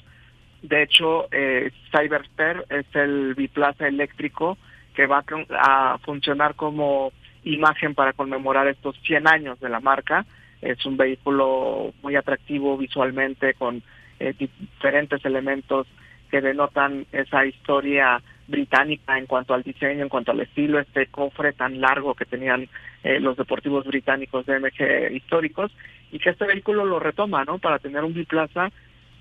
De 0.61 0.83
hecho, 0.83 1.27
eh, 1.31 1.71
Cyberster 1.91 2.65
es 2.69 2.85
el 2.95 3.35
biplaza 3.35 3.85
eléctrico 3.85 4.57
que 4.95 5.07
va 5.07 5.25
a 5.49 5.97
funcionar 6.05 6.55
como 6.55 7.11
imagen 7.43 7.93
para 7.93 8.13
conmemorar 8.13 8.67
estos 8.67 8.95
100 9.03 9.27
años 9.27 9.59
de 9.59 9.67
la 9.67 9.81
marca. 9.81 10.25
Es 10.61 10.85
un 10.85 10.95
vehículo 10.95 11.93
muy 12.01 12.15
atractivo 12.15 12.77
visualmente 12.77 13.55
con 13.55 13.83
eh, 14.19 14.33
diferentes 14.37 15.25
elementos 15.25 15.87
que 16.29 16.39
denotan 16.39 17.05
esa 17.11 17.45
historia 17.45 18.21
británica 18.47 19.17
en 19.17 19.25
cuanto 19.25 19.53
al 19.53 19.63
diseño, 19.63 20.03
en 20.03 20.09
cuanto 20.09 20.31
al 20.31 20.39
estilo, 20.39 20.79
este 20.79 21.07
cofre 21.07 21.51
tan 21.53 21.81
largo 21.81 22.13
que 22.13 22.25
tenían 22.25 22.69
eh, 23.03 23.19
los 23.19 23.35
deportivos 23.35 23.85
británicos 23.85 24.45
de 24.45 24.59
MG 24.59 25.13
históricos 25.13 25.71
y 26.11 26.19
que 26.19 26.31
este 26.31 26.45
vehículo 26.45 26.85
lo 26.85 26.99
retoma, 26.99 27.45
¿no? 27.45 27.57
Para 27.57 27.79
tener 27.79 28.03
un 28.03 28.13
biplaza 28.13 28.71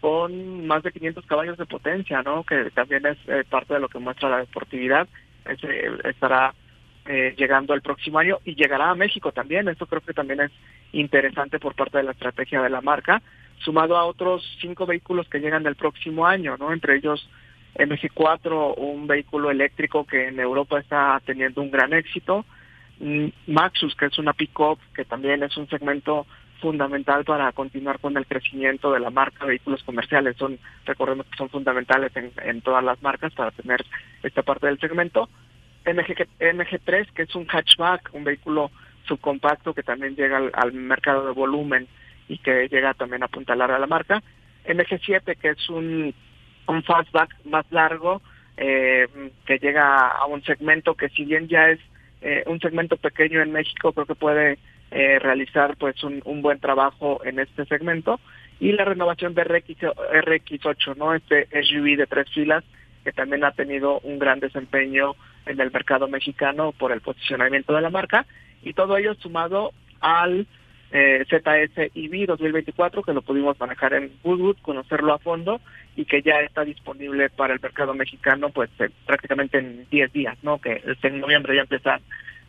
con 0.01 0.67
más 0.67 0.83
de 0.83 0.93
500 0.93 1.27
caballos 1.27 1.59
de 1.59 1.67
potencia, 1.67 2.23
¿no? 2.23 2.43
Que 2.45 2.71
también 2.71 3.07
es 3.07 3.19
eh, 3.29 3.45
parte 3.49 3.75
de 3.75 3.81
lo 3.81 3.89
que 3.89 3.99
muestra 3.99 4.31
la 4.31 4.39
deportividad. 4.39 5.07
Ese 5.45 5.91
estará 6.05 6.55
eh, 7.07 7.35
llegando 7.37 7.75
el 7.75 7.83
próximo 7.83 8.19
año 8.19 8.39
y 8.45 8.55
llegará 8.55 8.91
a 8.91 8.95
México 8.95 9.33
también. 9.33 9.69
Esto 9.69 9.87
creo 9.87 10.01
que 10.01 10.15
también 10.15 10.41
es 10.41 10.51
interesante 10.93 11.59
por 11.59 11.75
parte 11.75 11.99
de 11.99 12.05
la 12.05 12.13
estrategia 12.13 12.63
de 12.63 12.71
la 12.71 12.81
marca. 12.81 13.23
sumado 13.59 13.99
a 13.99 14.07
otros 14.07 14.43
cinco 14.59 14.87
vehículos 14.87 15.29
que 15.29 15.39
llegan 15.39 15.63
del 15.63 15.77
próximo 15.77 16.27
año, 16.27 16.57
¿no? 16.57 16.73
Entre 16.73 16.97
ellos 16.97 17.29
MG4, 17.75 18.75
un 18.79 19.07
vehículo 19.07 19.51
eléctrico 19.51 20.07
que 20.07 20.29
en 20.29 20.41
Europa 20.41 20.81
está 20.81 21.21
teniendo 21.27 21.61
un 21.61 21.71
gran 21.71 21.93
éxito, 21.93 22.47
mm, 23.01 23.27
Maxus, 23.49 23.95
que 23.97 24.07
es 24.07 24.19
una 24.19 24.33
pick-up, 24.33 24.79
que 24.95 25.05
también 25.05 25.43
es 25.43 25.57
un 25.59 25.69
segmento 25.69 26.27
fundamental 26.61 27.25
para 27.25 27.51
continuar 27.53 27.99
con 27.99 28.17
el 28.17 28.27
crecimiento 28.27 28.93
de 28.93 29.01
la 29.01 29.11
marca 29.11 29.45
vehículos 29.45 29.83
comerciales. 29.83 30.37
Son, 30.37 30.59
recordemos 30.85 31.27
que 31.27 31.37
son 31.37 31.49
fundamentales 31.49 32.13
en, 32.15 32.61
todas 32.63 32.85
las 32.85 33.03
marcas 33.03 33.33
para 33.35 33.51
tener 33.51 33.85
esta 34.23 34.43
parte 34.43 34.67
del 34.67 34.79
segmento. 34.79 35.29
MG, 35.85 36.27
MG3, 36.39 37.11
que 37.13 37.23
es 37.23 37.35
un 37.35 37.47
hatchback, 37.47 38.11
un 38.13 38.25
vehículo 38.25 38.71
subcompacto 39.07 39.75
que 39.75 39.83
también 39.83 40.15
llega 40.15 40.41
al, 40.53 40.73
mercado 40.73 41.27
de 41.27 41.33
volumen 41.33 41.89
y 42.29 42.39
que 42.39 42.69
llega 42.69 42.95
también 42.95 43.23
a 43.23 43.27
apuntalar 43.27 43.71
a 43.73 43.79
la 43.79 43.87
marca. 43.87 44.23
MG7, 44.67 45.37
que 45.37 45.49
es 45.51 45.69
un, 45.71 46.15
un 46.67 46.83
fastback 46.85 47.35
más 47.45 47.65
largo, 47.71 48.23
eh, 48.57 49.09
que 49.47 49.59
llega 49.59 50.09
a 50.09 50.27
un 50.27 50.43
segmento 50.45 50.95
que 50.95 51.09
si 51.09 51.25
bien 51.25 51.49
ya 51.49 51.71
es 51.71 51.81
eh, 52.21 52.45
un 52.47 52.61
segmento 52.61 52.97
pequeño 52.97 53.41
en 53.41 53.53
México, 53.53 53.93
creo 53.93 54.07
que 54.07 54.15
puede 54.15 54.59
eh, 54.91 55.19
realizar 55.19 55.77
pues 55.77 56.03
un, 56.03 56.21
un, 56.25 56.43
buen 56.43 56.61
trabajo 56.61 57.21
en 57.25 57.39
este 57.39 57.65
segmento. 57.67 58.21
Y 58.59 58.73
la 58.73 58.85
renovación 58.85 59.35
de 59.35 59.45
RX, 59.45 59.81
RX8, 59.81 60.97
¿no? 60.97 61.15
Este 61.15 61.49
SUV 61.63 61.97
de 61.97 62.07
tres 62.07 62.29
filas 62.31 62.65
que 63.05 63.13
también 63.13 63.45
ha 63.45 63.53
tenido 63.53 64.01
un 64.01 64.19
gran 64.19 64.41
desempeño 64.41 65.15
en 65.47 65.61
el 65.61 65.71
mercado 65.71 66.09
mexicano 66.09 66.73
por 66.73 66.93
el 66.93 67.01
posicionamiento 67.01 67.75
de 67.75 67.81
la 67.81 67.91
marca 67.91 68.27
y 68.63 68.75
todo 68.75 68.97
ello 68.97 69.15
sumado 69.15 69.73
al 70.01 70.47
eh, 70.93 71.25
ZS 71.29 71.93
EV 71.95 72.27
2024 72.27 73.03
que 73.03 73.13
lo 73.13 73.23
pudimos 73.23 73.59
manejar 73.61 73.95
en 73.95 74.13
Woodwood, 74.25 74.59
conocerlo 74.61 75.15
a 75.15 75.19
fondo 75.19 75.61
y 75.97 76.05
que 76.05 76.23
ya 76.23 76.41
está 76.41 76.65
disponible 76.65 77.31
para 77.31 77.55
el 77.55 77.61
mercado 77.61 77.95
mexicano 77.95 78.51
pues 78.51 78.71
eh, 78.81 78.91
prácticamente 79.07 79.59
en 79.59 79.87
10 79.91 80.13
días, 80.13 80.37
¿no? 80.43 80.61
Que 80.61 80.83
en 81.03 81.21
noviembre 81.21 81.55
ya 81.55 81.63
empieza 81.63 82.01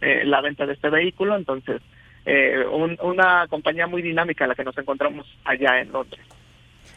eh, 0.02 0.24
la 0.26 0.42
venta 0.42 0.66
de 0.66 0.74
este 0.74 0.90
vehículo, 0.90 1.36
entonces 1.36 1.82
eh, 2.26 2.64
una 3.02 3.48
compañía 3.48 3.88
muy 3.88 4.02
dinámica 4.02 4.48
la 4.48 4.56
que 4.56 4.64
nos 4.64 4.78
encontramos 4.78 5.26
allá 5.46 5.80
en 5.80 5.92
Londres. 5.92 6.22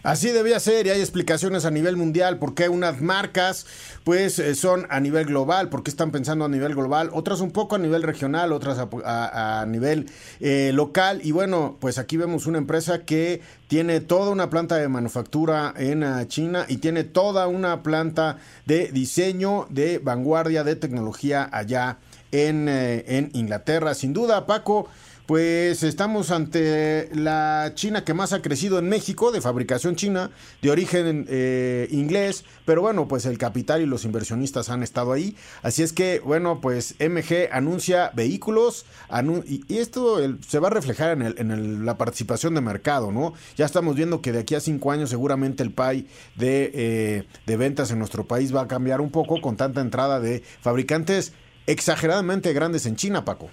Así 0.04 0.30
debía 0.32 0.60
ser 0.60 0.86
y 0.86 0.90
hay 0.90 1.00
explicaciones 1.00 1.64
a 1.64 1.70
nivel 1.70 1.96
mundial 1.96 2.38
por 2.38 2.54
qué 2.54 2.68
unas 2.68 3.00
marcas 3.00 3.66
pues 4.04 4.38
eh, 4.38 4.54
son 4.54 4.86
a 4.90 5.00
nivel 5.00 5.24
global, 5.24 5.70
por 5.70 5.82
qué 5.82 5.90
están 5.90 6.10
pensando 6.10 6.44
a 6.44 6.48
nivel 6.50 6.74
global, 6.74 7.08
otras 7.14 7.40
un 7.40 7.52
poco 7.52 7.76
a 7.76 7.78
nivel 7.78 8.02
regional, 8.02 8.52
otras 8.52 8.78
a, 8.78 9.64
nivel 9.66 10.10
eh, 10.40 10.72
local 10.74 11.20
y 11.24 11.32
bueno, 11.32 11.78
pues 11.80 11.96
aquí 11.96 12.18
vemos 12.18 12.44
una 12.46 12.58
empresa 12.58 13.06
que 13.06 13.40
tiene 13.66 14.00
toda 14.00 14.30
una 14.30 14.50
planta 14.50 14.76
de 14.76 14.88
manufactura 14.88 15.72
en 15.78 16.02
eh, 16.02 16.28
China 16.28 16.66
y 16.68 16.76
tiene 16.76 17.04
toda 17.04 17.46
una 17.46 17.82
planta 17.82 18.36
de 18.66 18.88
diseño 18.92 19.66
de 19.70 20.00
vanguardia 20.00 20.64
de 20.64 20.76
tecnología 20.76 21.48
allá 21.50 21.96
en, 22.30 22.68
en 22.68 23.30
Inglaterra. 23.32 23.94
Sin 23.94 24.12
duda, 24.12 24.44
Paco, 24.44 24.86
pues 25.26 25.82
estamos 25.82 26.30
ante 26.30 27.08
la 27.14 27.72
China 27.74 28.04
que 28.04 28.12
más 28.12 28.32
ha 28.32 28.42
crecido 28.42 28.78
en 28.78 28.88
México, 28.88 29.32
de 29.32 29.40
fabricación 29.40 29.96
china, 29.96 30.30
de 30.60 30.70
origen 30.70 31.26
eh, 31.28 31.88
inglés, 31.90 32.44
pero 32.64 32.82
bueno, 32.82 33.08
pues 33.08 33.24
el 33.24 33.38
capital 33.38 33.80
y 33.80 33.86
los 33.86 34.04
inversionistas 34.04 34.68
han 34.68 34.82
estado 34.82 35.12
ahí. 35.12 35.36
Así 35.62 35.82
es 35.82 35.92
que, 35.92 36.20
bueno, 36.20 36.60
pues 36.60 36.94
MG 37.00 37.48
anuncia 37.52 38.10
vehículos 38.14 38.84
y, 39.46 39.64
esto 39.74 40.18
se 40.46 40.58
va 40.58 40.68
a 40.68 40.70
reflejar 40.70 41.18
en, 41.20 41.86
la 41.86 41.96
participación 41.96 42.54
de 42.54 42.60
mercado, 42.60 43.10
¿no? 43.10 43.34
Ya 43.56 43.64
estamos 43.64 43.96
viendo 43.96 44.20
que 44.20 44.32
de 44.32 44.40
aquí 44.40 44.54
a 44.54 44.60
cinco 44.60 44.92
años 44.92 45.10
seguramente 45.10 45.62
el 45.62 45.72
PAI 45.72 46.06
eh, 46.38 47.24
de 47.46 47.56
ventas 47.56 47.90
en 47.90 47.98
nuestro 47.98 48.24
país 48.24 48.54
va 48.54 48.62
a 48.62 48.68
cambiar 48.68 49.00
un 49.00 49.10
poco 49.10 49.40
con 49.40 49.56
tanta 49.56 49.80
entrada 49.80 50.20
de 50.20 50.42
fabricantes 50.60 51.32
exageradamente 51.66 52.52
grandes 52.52 52.86
en 52.86 52.96
China, 52.96 53.24
Paco. 53.24 53.50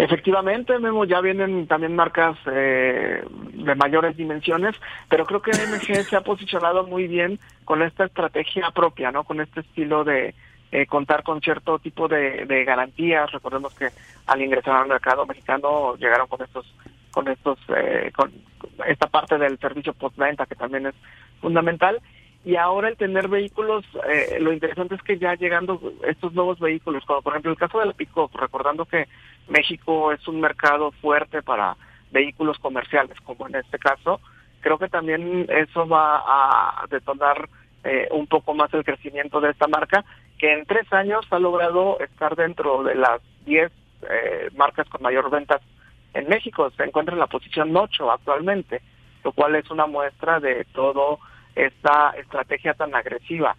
Efectivamente, 0.00 0.78
Memo, 0.78 1.04
ya 1.04 1.20
vienen 1.20 1.66
también 1.66 1.94
marcas 1.94 2.38
eh, 2.46 3.22
de 3.52 3.74
mayores 3.74 4.16
dimensiones, 4.16 4.74
pero 5.10 5.26
creo 5.26 5.42
que 5.42 5.50
MG 5.50 6.04
se 6.04 6.16
ha 6.16 6.22
posicionado 6.22 6.86
muy 6.86 7.06
bien 7.06 7.38
con 7.66 7.82
esta 7.82 8.06
estrategia 8.06 8.70
propia, 8.70 9.12
¿no? 9.12 9.24
Con 9.24 9.42
este 9.42 9.60
estilo 9.60 10.02
de 10.02 10.34
eh, 10.72 10.86
contar 10.86 11.22
con 11.22 11.42
cierto 11.42 11.78
tipo 11.80 12.08
de, 12.08 12.64
garantías. 12.64 13.30
Recordemos 13.30 13.74
que 13.74 13.88
al 14.26 14.40
ingresar 14.40 14.76
al 14.76 14.88
mercado 14.88 15.26
mexicano 15.26 15.94
llegaron 15.96 16.28
con 16.28 16.40
estos, 16.42 16.74
con 17.10 17.28
estos, 17.28 17.58
eh, 17.76 18.10
con 18.16 18.32
esta 18.86 19.06
parte 19.06 19.36
del 19.36 19.58
servicio 19.58 19.92
postventa 19.92 20.46
que 20.46 20.54
también 20.54 20.86
es 20.86 20.94
fundamental 21.42 22.00
y 22.44 22.56
ahora 22.56 22.88
el 22.88 22.96
tener 22.96 23.28
vehículos, 23.28 23.84
eh, 24.08 24.38
lo 24.40 24.52
interesante 24.52 24.94
es 24.94 25.02
que 25.02 25.18
ya 25.18 25.34
llegando 25.34 25.80
estos 26.06 26.32
nuevos 26.32 26.58
vehículos, 26.58 27.04
como 27.04 27.20
por 27.20 27.32
ejemplo 27.34 27.50
el 27.50 27.58
caso 27.58 27.78
de 27.78 27.86
la 27.86 27.92
Pico, 27.92 28.30
recordando 28.32 28.86
que 28.86 29.08
México 29.48 30.10
es 30.12 30.26
un 30.26 30.40
mercado 30.40 30.90
fuerte 31.02 31.42
para 31.42 31.76
vehículos 32.10 32.58
comerciales, 32.58 33.18
como 33.24 33.46
en 33.46 33.56
este 33.56 33.78
caso, 33.78 34.20
creo 34.60 34.78
que 34.78 34.88
también 34.88 35.46
eso 35.48 35.86
va 35.86 36.22
a 36.26 36.86
detonar 36.88 37.48
eh, 37.84 38.08
un 38.10 38.26
poco 38.26 38.54
más 38.54 38.72
el 38.74 38.84
crecimiento 38.84 39.40
de 39.40 39.50
esta 39.50 39.68
marca, 39.68 40.04
que 40.38 40.52
en 40.52 40.64
tres 40.64 40.90
años 40.92 41.26
ha 41.30 41.38
logrado 41.38 42.00
estar 42.00 42.36
dentro 42.36 42.82
de 42.82 42.94
las 42.94 43.20
10 43.44 43.70
eh, 44.08 44.48
marcas 44.56 44.88
con 44.88 45.02
mayor 45.02 45.30
ventas 45.30 45.60
en 46.14 46.28
México, 46.28 46.70
se 46.76 46.84
encuentra 46.84 47.14
en 47.14 47.20
la 47.20 47.26
posición 47.26 47.76
8 47.76 48.10
actualmente, 48.10 48.80
lo 49.24 49.32
cual 49.32 49.54
es 49.56 49.70
una 49.70 49.86
muestra 49.86 50.40
de 50.40 50.64
todo 50.72 51.18
esta 51.54 52.10
estrategia 52.18 52.74
tan 52.74 52.94
agresiva. 52.94 53.56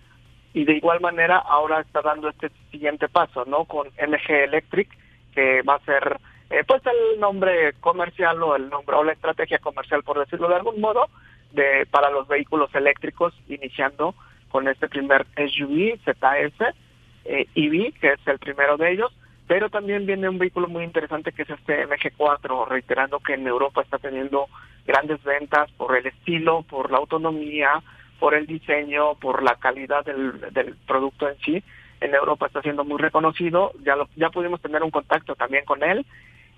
Y 0.53 0.65
de 0.65 0.74
igual 0.74 1.00
manera 1.00 1.38
ahora 1.38 1.81
está 1.81 2.01
dando 2.01 2.29
este 2.29 2.51
siguiente 2.71 3.07
paso, 3.07 3.45
¿no? 3.45 3.65
Con 3.65 3.88
MG 3.88 4.29
Electric, 4.29 4.89
que 5.33 5.62
va 5.62 5.75
a 5.75 5.86
ser 5.86 6.19
eh, 6.50 6.63
pues 6.67 6.81
el 6.86 7.19
nombre 7.19 7.74
comercial 7.79 8.43
o 8.43 8.55
el 8.57 8.69
nombre 8.69 8.95
o 8.98 9.03
la 9.03 9.13
estrategia 9.13 9.60
comercial, 9.60 10.03
por 10.03 10.19
decirlo 10.19 10.50
de 10.50 10.55
algún 10.55 10.81
modo, 10.81 11.07
de 11.51 11.86
para 11.89 12.10
los 12.10 12.27
vehículos 12.27 12.74
eléctricos, 12.75 13.33
iniciando 13.48 14.13
con 14.50 14.67
este 14.67 14.89
primer 14.89 15.25
SUV 15.38 15.98
ZS 16.03 16.75
eh, 17.24 17.48
EV, 17.55 17.93
que 18.00 18.10
es 18.10 18.27
el 18.27 18.39
primero 18.39 18.75
de 18.75 18.91
ellos, 18.91 19.15
pero 19.51 19.70
también 19.70 20.05
viene 20.05 20.29
un 20.29 20.38
vehículo 20.38 20.70
muy 20.70 20.86
interesante 20.86 21.34
que 21.34 21.41
es 21.41 21.50
este 21.50 21.86
MG4, 21.86 22.70
reiterando 22.70 23.20
que 23.20 23.34
en 23.34 23.46
Europa 23.46 23.81
está 23.81 23.98
teniendo 23.98 24.48
grandes 24.88 25.22
ventas 25.24 25.70
por 25.74 25.98
el 25.98 26.08
estilo, 26.08 26.62
por 26.62 26.89
la 26.89 27.00
autonomía, 27.00 27.84
por 28.17 28.34
el 28.34 28.48
diseño, 28.48 29.15
por 29.15 29.43
la 29.43 29.58
calidad 29.58 30.05
del, 30.05 30.77
producto 30.88 31.27
en 31.27 31.38
sí. 31.39 31.62
En 32.00 32.15
Europa 32.15 32.48
está 32.48 32.62
siendo 32.62 32.86
muy 32.86 32.98
reconocido, 32.98 33.74
ya, 33.84 33.98
lo, 33.98 34.08
ya 34.15 34.29
pudimos 34.29 34.62
tener 34.62 34.84
un 34.84 34.89
contacto 34.89 35.36
también 35.36 35.65
con 35.65 35.84
él 35.84 36.05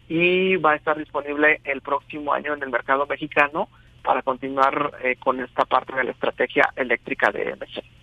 y 0.08 0.58
va 0.58 0.74
a 0.74 0.76
estar 0.76 0.96
disponible 0.96 1.62
el 1.64 1.82
próximo 1.82 2.32
año 2.32 2.54
en 2.54 2.62
el 2.62 2.70
mercado 2.70 3.08
mexicano 3.08 3.70
para 4.04 4.22
continuar 4.22 5.00
eh, 5.04 5.16
con 5.16 5.40
esta 5.40 5.66
parte 5.66 5.96
de 5.96 6.04
la 6.04 6.12
estrategia 6.12 6.70
eléctrica 6.76 7.32
de 7.32 7.56
MG. 7.56 8.03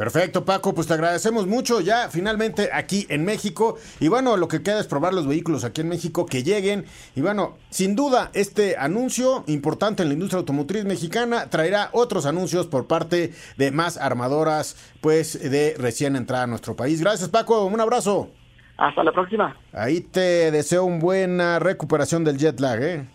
Perfecto, 0.00 0.46
Paco, 0.46 0.74
pues 0.74 0.86
te 0.86 0.94
agradecemos 0.94 1.46
mucho 1.46 1.82
ya 1.82 2.08
finalmente 2.08 2.70
aquí 2.72 3.06
en 3.10 3.22
México. 3.22 3.76
Y 4.00 4.08
bueno, 4.08 4.38
lo 4.38 4.48
que 4.48 4.62
queda 4.62 4.80
es 4.80 4.86
probar 4.86 5.12
los 5.12 5.28
vehículos 5.28 5.62
aquí 5.62 5.82
en 5.82 5.90
México 5.90 6.24
que 6.24 6.42
lleguen. 6.42 6.86
Y 7.14 7.20
bueno, 7.20 7.58
sin 7.68 7.96
duda, 7.96 8.30
este 8.32 8.78
anuncio 8.78 9.44
importante 9.46 10.02
en 10.02 10.08
la 10.08 10.14
industria 10.14 10.38
automotriz 10.38 10.86
mexicana 10.86 11.50
traerá 11.50 11.90
otros 11.92 12.24
anuncios 12.24 12.66
por 12.66 12.86
parte 12.86 13.32
de 13.58 13.72
más 13.72 13.98
armadoras, 13.98 14.96
pues 15.02 15.38
de 15.50 15.74
recién 15.76 16.16
entrada 16.16 16.44
a 16.44 16.46
nuestro 16.46 16.74
país. 16.74 17.02
Gracias, 17.02 17.28
Paco, 17.28 17.66
un 17.66 17.78
abrazo. 17.78 18.30
Hasta 18.78 19.04
la 19.04 19.12
próxima. 19.12 19.54
Ahí 19.74 20.00
te 20.00 20.50
deseo 20.50 20.84
una 20.86 20.98
buena 20.98 21.58
recuperación 21.58 22.24
del 22.24 22.38
jet 22.38 22.58
lag, 22.58 22.82
¿eh? 22.82 23.06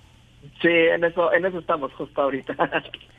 Sí, 0.62 0.70
en 0.70 1.04
eso, 1.04 1.34
en 1.34 1.46
eso 1.46 1.58
estamos 1.58 1.92
justo 1.94 2.22
ahorita. 2.22 2.56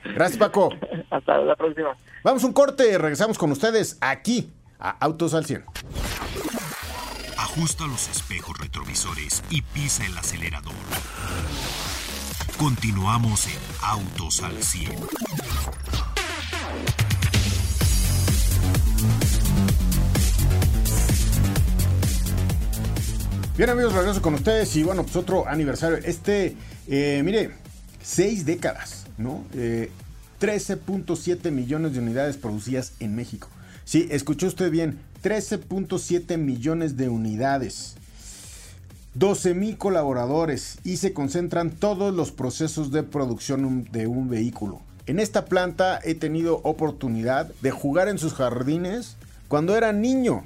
Gracias, 0.04 0.38
Paco. 0.38 0.70
Hasta 1.10 1.38
la 1.38 1.56
próxima. 1.56 1.96
Vamos 2.26 2.42
un 2.42 2.52
corte, 2.52 2.98
regresamos 2.98 3.38
con 3.38 3.52
ustedes 3.52 3.98
aquí 4.00 4.50
a 4.80 4.90
Autos 4.98 5.32
al 5.32 5.46
100. 5.46 5.64
Ajusta 7.38 7.86
los 7.86 8.08
espejos 8.08 8.58
retrovisores 8.58 9.44
y 9.48 9.62
pisa 9.62 10.04
el 10.04 10.18
acelerador. 10.18 10.74
Continuamos 12.58 13.46
en 13.46 13.60
Autos 13.80 14.42
al 14.42 14.60
100. 14.60 14.90
Bien 23.56 23.70
amigos, 23.70 23.92
regreso 23.92 24.20
con 24.20 24.34
ustedes 24.34 24.74
y 24.74 24.82
bueno, 24.82 25.04
pues 25.04 25.14
otro 25.14 25.46
aniversario. 25.46 25.98
Este, 25.98 26.56
eh, 26.88 27.22
mire, 27.24 27.52
seis 28.02 28.44
décadas, 28.44 29.06
¿no? 29.16 29.44
Eh, 29.54 29.92
13.7 30.40 31.50
millones 31.50 31.92
de 31.92 32.00
unidades 32.00 32.36
producidas 32.36 32.92
en 33.00 33.14
México. 33.14 33.48
Sí, 33.84 34.08
escuchó 34.10 34.46
usted 34.46 34.70
bien, 34.70 34.98
13.7 35.22 36.36
millones 36.38 36.96
de 36.96 37.08
unidades. 37.08 37.96
12.000 39.18 39.78
colaboradores 39.78 40.78
y 40.84 40.98
se 40.98 41.14
concentran 41.14 41.70
todos 41.70 42.14
los 42.14 42.32
procesos 42.32 42.90
de 42.90 43.02
producción 43.02 43.88
de 43.90 44.06
un 44.06 44.28
vehículo. 44.28 44.82
En 45.06 45.20
esta 45.20 45.46
planta 45.46 46.00
he 46.02 46.14
tenido 46.14 46.60
oportunidad 46.64 47.46
de 47.62 47.70
jugar 47.70 48.08
en 48.08 48.18
sus 48.18 48.34
jardines 48.34 49.16
cuando 49.48 49.76
era 49.76 49.92
niño, 49.92 50.44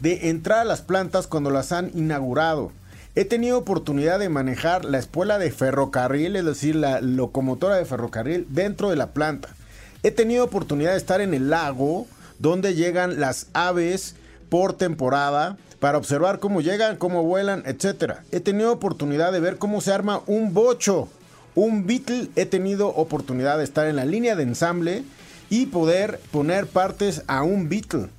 de 0.00 0.30
entrar 0.30 0.60
a 0.60 0.64
las 0.64 0.80
plantas 0.80 1.26
cuando 1.26 1.50
las 1.50 1.72
han 1.72 1.90
inaugurado. 1.94 2.72
He 3.18 3.24
tenido 3.24 3.58
oportunidad 3.58 4.20
de 4.20 4.28
manejar 4.28 4.84
la 4.84 4.98
espuela 4.98 5.40
de 5.40 5.50
ferrocarril, 5.50 6.36
es 6.36 6.44
decir, 6.44 6.76
la 6.76 7.00
locomotora 7.00 7.74
de 7.74 7.84
ferrocarril 7.84 8.46
dentro 8.48 8.90
de 8.90 8.94
la 8.94 9.08
planta. 9.08 9.48
He 10.04 10.12
tenido 10.12 10.44
oportunidad 10.44 10.92
de 10.92 10.98
estar 10.98 11.20
en 11.20 11.34
el 11.34 11.50
lago 11.50 12.06
donde 12.38 12.76
llegan 12.76 13.18
las 13.18 13.48
aves 13.54 14.14
por 14.50 14.74
temporada 14.74 15.56
para 15.80 15.98
observar 15.98 16.38
cómo 16.38 16.60
llegan, 16.60 16.96
cómo 16.96 17.24
vuelan, 17.24 17.64
etc. 17.66 18.18
He 18.30 18.38
tenido 18.38 18.70
oportunidad 18.72 19.32
de 19.32 19.40
ver 19.40 19.56
cómo 19.56 19.80
se 19.80 19.92
arma 19.92 20.22
un 20.28 20.54
bocho, 20.54 21.08
un 21.56 21.88
Beetle. 21.88 22.28
He 22.36 22.46
tenido 22.46 22.86
oportunidad 22.86 23.58
de 23.58 23.64
estar 23.64 23.88
en 23.88 23.96
la 23.96 24.04
línea 24.04 24.36
de 24.36 24.44
ensamble 24.44 25.02
y 25.50 25.66
poder 25.66 26.20
poner 26.30 26.68
partes 26.68 27.24
a 27.26 27.42
un 27.42 27.68
Beetle 27.68 28.10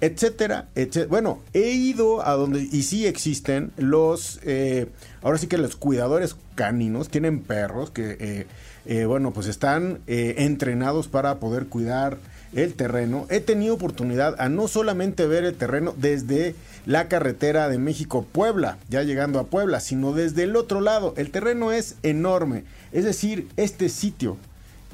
etcétera, 0.00 0.68
etcétera. 0.74 1.06
Bueno, 1.08 1.40
he 1.52 1.70
ido 1.70 2.26
a 2.26 2.32
donde, 2.32 2.60
y 2.60 2.82
sí 2.82 3.06
existen 3.06 3.72
los, 3.76 4.40
eh, 4.42 4.88
ahora 5.22 5.38
sí 5.38 5.46
que 5.46 5.58
los 5.58 5.76
cuidadores 5.76 6.36
caninos, 6.54 7.08
tienen 7.08 7.40
perros 7.40 7.90
que, 7.90 8.16
eh, 8.20 8.46
eh, 8.86 9.04
bueno, 9.06 9.32
pues 9.32 9.46
están 9.46 10.00
entrenados 10.06 11.08
para 11.08 11.38
poder 11.40 11.66
cuidar 11.66 12.18
el 12.54 12.74
terreno. 12.74 13.26
He 13.30 13.40
tenido 13.40 13.74
oportunidad 13.74 14.36
a 14.38 14.48
no 14.48 14.68
solamente 14.68 15.26
ver 15.26 15.44
el 15.44 15.54
terreno 15.54 15.94
desde 15.96 16.54
la 16.86 17.08
carretera 17.08 17.68
de 17.68 17.78
México-Puebla, 17.78 18.78
ya 18.88 19.02
llegando 19.02 19.38
a 19.38 19.46
Puebla, 19.46 19.80
sino 19.80 20.12
desde 20.12 20.44
el 20.44 20.54
otro 20.54 20.80
lado. 20.80 21.14
El 21.16 21.30
terreno 21.30 21.72
es 21.72 21.96
enorme. 22.02 22.64
Es 22.92 23.04
decir, 23.04 23.48
este 23.56 23.88
sitio 23.88 24.36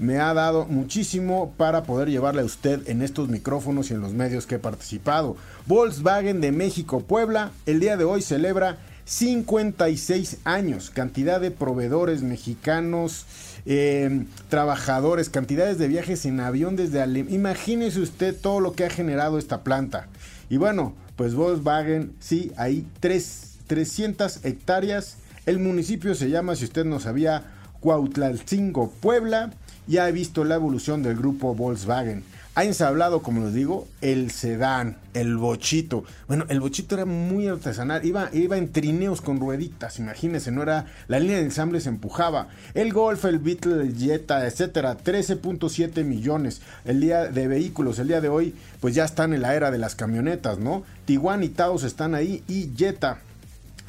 me 0.00 0.19
ha 0.19 0.33
dado 0.33 0.64
muchísimo 0.64 1.52
para 1.59 1.83
poder 1.83 2.09
llevarle 2.09 2.40
a 2.40 2.47
usted 2.47 2.88
en 2.88 3.02
estos 3.02 3.28
micrófonos 3.28 3.90
y 3.90 3.95
en 3.95 4.00
los 4.00 4.14
medios 4.14 4.47
que 4.47 4.54
he 4.54 4.59
participado. 4.59 5.37
Volkswagen 5.66 6.40
de 6.40 6.52
México 6.52 7.00
Puebla 7.00 7.52
el 7.66 7.80
día 7.80 7.99
de 7.99 8.04
hoy 8.04 8.23
celebra 8.23 8.78
56 9.04 10.38
años, 10.45 10.88
cantidad 10.88 11.38
de 11.38 11.50
proveedores 11.50 12.23
mexicanos, 12.23 13.26
em, 13.66 14.26
trabajadores, 14.49 15.28
cantidades 15.28 15.76
de 15.76 15.88
viajes 15.88 16.25
en 16.25 16.40
avión 16.40 16.76
desde 16.76 17.02
Alemania. 17.02 17.37
Imagínese 17.37 18.00
usted 18.00 18.35
todo 18.35 18.61
lo 18.61 18.73
que 18.73 18.87
ha 18.87 18.90
generado 18.90 19.38
esta 19.38 19.62
planta. 19.62 20.09
Y 20.49 20.57
bueno, 20.57 20.95
pues 21.16 21.35
Volkswagen, 21.35 22.14
sí, 22.21 22.52
hay 22.57 22.87
300 23.00 24.47
hectáreas. 24.47 25.19
El 25.45 25.59
municipio 25.59 26.14
se 26.14 26.30
llama, 26.30 26.57
si 26.57 26.64
usted 26.64 26.87
no 26.87 27.00
sabía, 27.00 27.45
Cuautlalcingo, 27.80 28.90
Puebla 29.00 29.50
ya 29.90 30.09
he 30.09 30.12
visto 30.12 30.44
la 30.44 30.54
evolución 30.54 31.02
del 31.02 31.16
grupo 31.16 31.54
Volkswagen. 31.54 32.23
Ha 32.54 32.64
ensablado, 32.64 33.23
como 33.23 33.44
les 33.44 33.54
digo, 33.54 33.88
el 34.00 34.30
sedán, 34.30 34.99
el 35.14 35.37
bochito. 35.37 36.04
Bueno, 36.28 36.44
el 36.49 36.61
bochito 36.61 36.94
era 36.94 37.04
muy 37.04 37.49
artesanal, 37.49 38.04
iba, 38.04 38.28
iba 38.32 38.56
en 38.56 38.73
trineos 38.73 39.20
con 39.20 39.40
rueditas, 39.40 39.99
imagínense, 39.99 40.50
no 40.52 40.62
era, 40.62 40.87
la 41.09 41.18
línea 41.18 41.38
de 41.38 41.44
ensamble 41.44 41.80
se 41.80 41.88
empujaba. 41.88 42.49
El 42.75 42.92
Golf, 42.92 43.25
el 43.25 43.38
Beetle, 43.38 43.82
el 43.82 43.97
Jetta, 43.97 44.47
etcétera, 44.47 44.97
13.7 44.97 46.04
millones 46.04 46.61
el 46.85 47.00
día 47.00 47.26
de 47.26 47.49
vehículos. 47.49 47.99
El 47.99 48.09
día 48.09 48.20
de 48.20 48.28
hoy, 48.28 48.54
pues 48.80 48.94
ya 48.94 49.04
están 49.04 49.32
en 49.32 49.42
la 49.42 49.54
era 49.54 49.70
de 49.70 49.78
las 49.78 49.94
camionetas, 49.94 50.59
¿no? 50.59 50.85
Tiguan 51.04 51.42
y 51.42 51.49
Taos 51.49 51.82
están 51.82 52.14
ahí 52.14 52.44
y 52.47 52.70
Jetta 52.76 53.20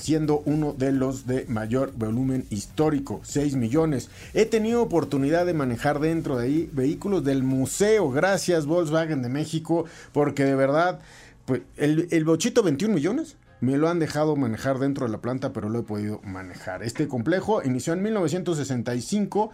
siendo 0.02 0.42
uno 0.46 0.74
de 0.74 0.92
los 0.92 1.28
de 1.28 1.46
mayor 1.48 1.94
volumen 1.96 2.46
histórico, 2.50 3.22
6 3.24 3.56
millones. 3.56 4.10
He 4.34 4.46
tenido 4.46 4.82
oportunidad 4.82 5.46
de 5.46 5.54
manejar 5.54 6.00
dentro 6.00 6.38
de 6.38 6.46
ahí 6.46 6.70
vehículos 6.74 7.24
del 7.24 7.44
museo, 7.44 8.10
gracias 8.12 8.66
Volkswagen 8.66 9.22
de 9.22 9.30
México, 9.30 9.86
porque 10.12 10.44
de 10.44 10.56
verdad, 10.56 11.00
pues 11.46 11.62
el, 11.78 12.08
el 12.12 12.26
bochito 12.26 12.64
21 12.64 12.94
millones. 12.94 13.38
Me 13.62 13.78
lo 13.78 13.90
han 13.90 14.00
dejado 14.00 14.36
manejar 14.36 14.80
dentro 14.80 15.06
de 15.06 15.12
la 15.12 15.20
planta, 15.20 15.54
pero 15.54 15.70
lo 15.70 15.78
he 15.78 15.84
podido 15.84 16.20
manejar. 16.24 16.82
Este 16.82 17.08
complejo 17.08 17.62
inició 17.64 17.94
en 17.94 18.02
1965 18.02 19.52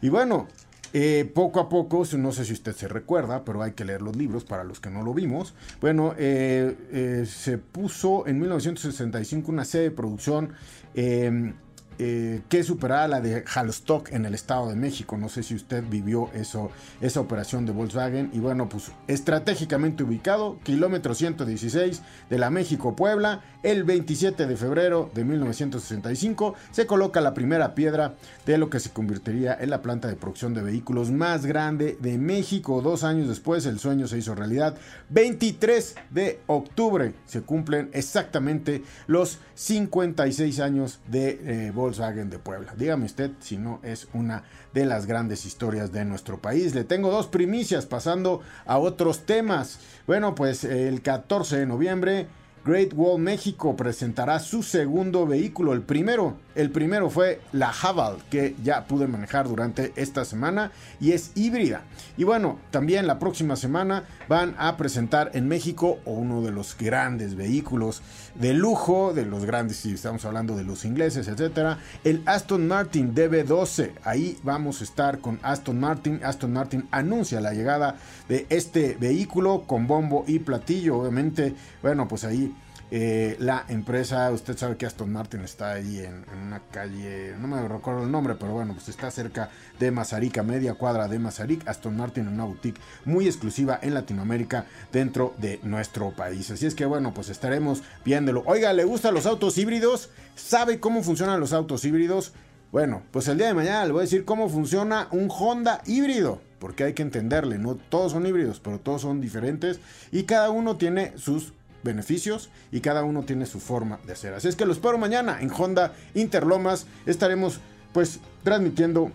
y 0.00 0.08
bueno, 0.08 0.48
eh, 0.92 1.30
poco 1.32 1.60
a 1.60 1.68
poco, 1.68 2.04
no 2.18 2.32
sé 2.32 2.44
si 2.44 2.52
usted 2.52 2.74
se 2.74 2.88
recuerda, 2.88 3.44
pero 3.44 3.62
hay 3.62 3.72
que 3.72 3.84
leer 3.84 4.02
los 4.02 4.16
libros 4.16 4.44
para 4.44 4.64
los 4.64 4.80
que 4.80 4.90
no 4.90 5.02
lo 5.02 5.14
vimos. 5.14 5.54
Bueno, 5.80 6.14
eh, 6.18 6.76
eh, 6.90 7.26
se 7.26 7.58
puso 7.58 8.26
en 8.26 8.40
1965 8.40 9.52
una 9.52 9.64
serie 9.64 9.90
de 9.90 9.96
producción 9.96 10.52
em, 10.94 11.54
eh, 12.02 12.40
que 12.48 12.62
superaba 12.62 13.06
la 13.08 13.20
de 13.20 13.44
Hallstock 13.44 14.10
en 14.12 14.24
el 14.24 14.34
Estado 14.34 14.70
de 14.70 14.74
México. 14.74 15.18
No 15.18 15.28
sé 15.28 15.42
si 15.42 15.54
usted 15.54 15.84
vivió 15.86 16.30
eso, 16.32 16.70
esa 17.02 17.20
operación 17.20 17.66
de 17.66 17.72
Volkswagen. 17.72 18.30
Y 18.32 18.38
bueno, 18.38 18.70
pues 18.70 18.90
estratégicamente 19.06 20.02
ubicado, 20.02 20.58
kilómetro 20.62 21.14
116 21.14 22.00
de 22.30 22.38
la 22.38 22.48
México-Puebla, 22.48 23.42
el 23.62 23.84
27 23.84 24.46
de 24.46 24.56
febrero 24.56 25.10
de 25.12 25.26
1965 25.26 26.54
se 26.70 26.86
coloca 26.86 27.20
la 27.20 27.34
primera 27.34 27.74
piedra 27.74 28.14
de 28.46 28.56
lo 28.56 28.70
que 28.70 28.80
se 28.80 28.88
convertiría 28.88 29.54
en 29.60 29.68
la 29.68 29.82
planta 29.82 30.08
de 30.08 30.16
producción 30.16 30.54
de 30.54 30.62
vehículos 30.62 31.10
más 31.10 31.44
grande 31.44 31.98
de 32.00 32.16
México. 32.16 32.80
Dos 32.80 33.04
años 33.04 33.28
después 33.28 33.66
el 33.66 33.78
sueño 33.78 34.08
se 34.08 34.16
hizo 34.16 34.34
realidad. 34.34 34.74
23 35.10 35.96
de 36.08 36.40
octubre 36.46 37.12
se 37.26 37.42
cumplen 37.42 37.90
exactamente 37.92 38.82
los 39.06 39.38
56 39.54 40.60
años 40.60 41.00
de 41.06 41.40
eh, 41.44 41.70
Volkswagen 41.74 41.89
Volkswagen 41.90 42.30
de 42.30 42.38
Puebla. 42.38 42.72
Dígame 42.76 43.06
usted 43.06 43.32
si 43.40 43.56
no 43.56 43.80
es 43.82 44.06
una 44.12 44.44
de 44.72 44.84
las 44.84 45.06
grandes 45.06 45.44
historias 45.44 45.90
de 45.90 46.04
nuestro 46.04 46.40
país. 46.40 46.72
Le 46.72 46.84
tengo 46.84 47.10
dos 47.10 47.26
primicias 47.26 47.84
pasando 47.84 48.42
a 48.64 48.78
otros 48.78 49.26
temas. 49.26 49.80
Bueno, 50.06 50.36
pues 50.36 50.62
el 50.62 51.02
14 51.02 51.58
de 51.58 51.66
noviembre 51.66 52.28
Great 52.64 52.92
Wall 52.94 53.18
México 53.18 53.74
presentará 53.74 54.38
su 54.38 54.62
segundo 54.62 55.26
vehículo. 55.26 55.72
El 55.72 55.80
primero, 55.80 56.36
el 56.54 56.70
primero 56.70 57.08
fue 57.08 57.40
la 57.52 57.70
Haval, 57.70 58.18
que 58.30 58.54
ya 58.62 58.84
pude 58.84 59.06
manejar 59.06 59.48
durante 59.48 59.92
esta 59.96 60.26
semana 60.26 60.70
y 61.00 61.12
es 61.12 61.32
híbrida. 61.34 61.84
Y 62.18 62.24
bueno, 62.24 62.58
también 62.70 63.06
la 63.06 63.18
próxima 63.18 63.56
semana 63.56 64.04
van 64.28 64.54
a 64.58 64.76
presentar 64.76 65.30
en 65.32 65.48
México 65.48 66.00
uno 66.04 66.42
de 66.42 66.50
los 66.50 66.76
grandes 66.76 67.34
vehículos 67.34 68.02
de 68.34 68.52
lujo, 68.52 69.14
de 69.14 69.24
los 69.24 69.46
grandes, 69.46 69.78
si 69.78 69.94
estamos 69.94 70.24
hablando 70.26 70.54
de 70.54 70.64
los 70.64 70.84
ingleses, 70.84 71.28
etcétera, 71.28 71.78
el 72.04 72.22
Aston 72.26 72.68
Martin 72.68 73.14
DB12. 73.14 73.92
Ahí 74.04 74.38
vamos 74.42 74.82
a 74.82 74.84
estar 74.84 75.20
con 75.20 75.38
Aston 75.42 75.80
Martin. 75.80 76.20
Aston 76.22 76.52
Martin 76.52 76.86
anuncia 76.90 77.40
la 77.40 77.54
llegada 77.54 77.96
de 78.28 78.46
este 78.50 78.98
vehículo 79.00 79.64
con 79.66 79.86
bombo 79.86 80.24
y 80.26 80.40
platillo. 80.40 80.98
Obviamente, 80.98 81.54
bueno, 81.82 82.06
pues 82.06 82.24
ahí 82.24 82.49
eh, 82.92 83.36
la 83.38 83.64
empresa, 83.68 84.30
usted 84.32 84.56
sabe 84.58 84.76
que 84.76 84.84
Aston 84.84 85.12
Martin 85.12 85.42
está 85.42 85.72
ahí 85.72 86.00
en, 86.00 86.24
una 86.44 86.60
calle, 86.72 87.34
no 87.38 87.46
me 87.46 87.66
recuerdo 87.68 88.02
el 88.02 88.10
nombre, 88.10 88.34
pero 88.34 88.52
bueno, 88.52 88.74
pues 88.74 88.88
está 88.88 89.10
cerca 89.12 89.50
de 89.78 89.92
Mazarik, 89.92 90.42
media 90.42 90.74
cuadra 90.74 91.06
de 91.06 91.18
Mazarik. 91.20 91.68
Aston 91.68 91.96
Martin 91.96 92.26
una 92.26 92.44
boutique 92.44 92.80
muy 93.04 93.26
exclusiva 93.26 93.78
en 93.80 93.94
Latinoamérica 93.94 94.66
dentro 94.92 95.34
de 95.38 95.60
nuestro 95.62 96.10
país. 96.10 96.50
Así 96.50 96.66
es 96.66 96.74
que 96.74 96.84
bueno, 96.84 97.14
pues 97.14 97.28
estaremos 97.28 97.82
viéndolo. 98.04 98.42
Oiga, 98.46 98.72
¿le 98.72 98.84
gustan 98.84 99.14
los 99.14 99.26
autos 99.26 99.56
híbridos? 99.58 100.10
¿Sabe 100.34 100.80
cómo 100.80 101.02
funcionan 101.02 101.38
los 101.38 101.52
autos 101.52 101.84
híbridos? 101.84 102.32
Bueno, 102.72 103.02
pues 103.12 103.28
el 103.28 103.38
día 103.38 103.48
de 103.48 103.54
mañana 103.54 103.84
le 103.84 103.92
voy 103.92 104.00
a 104.00 104.02
decir 104.02 104.24
cómo 104.24 104.48
funciona 104.48 105.08
un 105.12 105.28
Honda 105.30 105.82
híbrido 105.86 106.40
porque 106.60 106.84
hay 106.84 106.92
que 106.92 107.02
entenderle, 107.02 107.58
no 107.58 107.74
todos 107.74 108.12
son 108.12 108.26
híbridos, 108.26 108.60
pero 108.60 108.78
todos 108.78 109.00
son 109.00 109.20
diferentes 109.20 109.80
y 110.12 110.24
cada 110.24 110.50
uno 110.50 110.76
tiene 110.76 111.14
sus 111.16 111.54
beneficios 111.82 112.50
y 112.72 112.80
cada 112.80 113.04
uno 113.04 113.24
tiene 113.24 113.46
su 113.46 113.60
forma 113.60 114.00
de 114.06 114.12
hacer. 114.12 114.34
Así 114.34 114.48
es 114.48 114.56
que 114.56 114.66
lo 114.66 114.72
espero 114.72 114.98
mañana 114.98 115.38
en 115.40 115.50
Honda 115.50 115.94
Interlomas. 116.14 116.86
Estaremos 117.06 117.60
pues 117.92 118.20
transmitiendo 118.42 119.10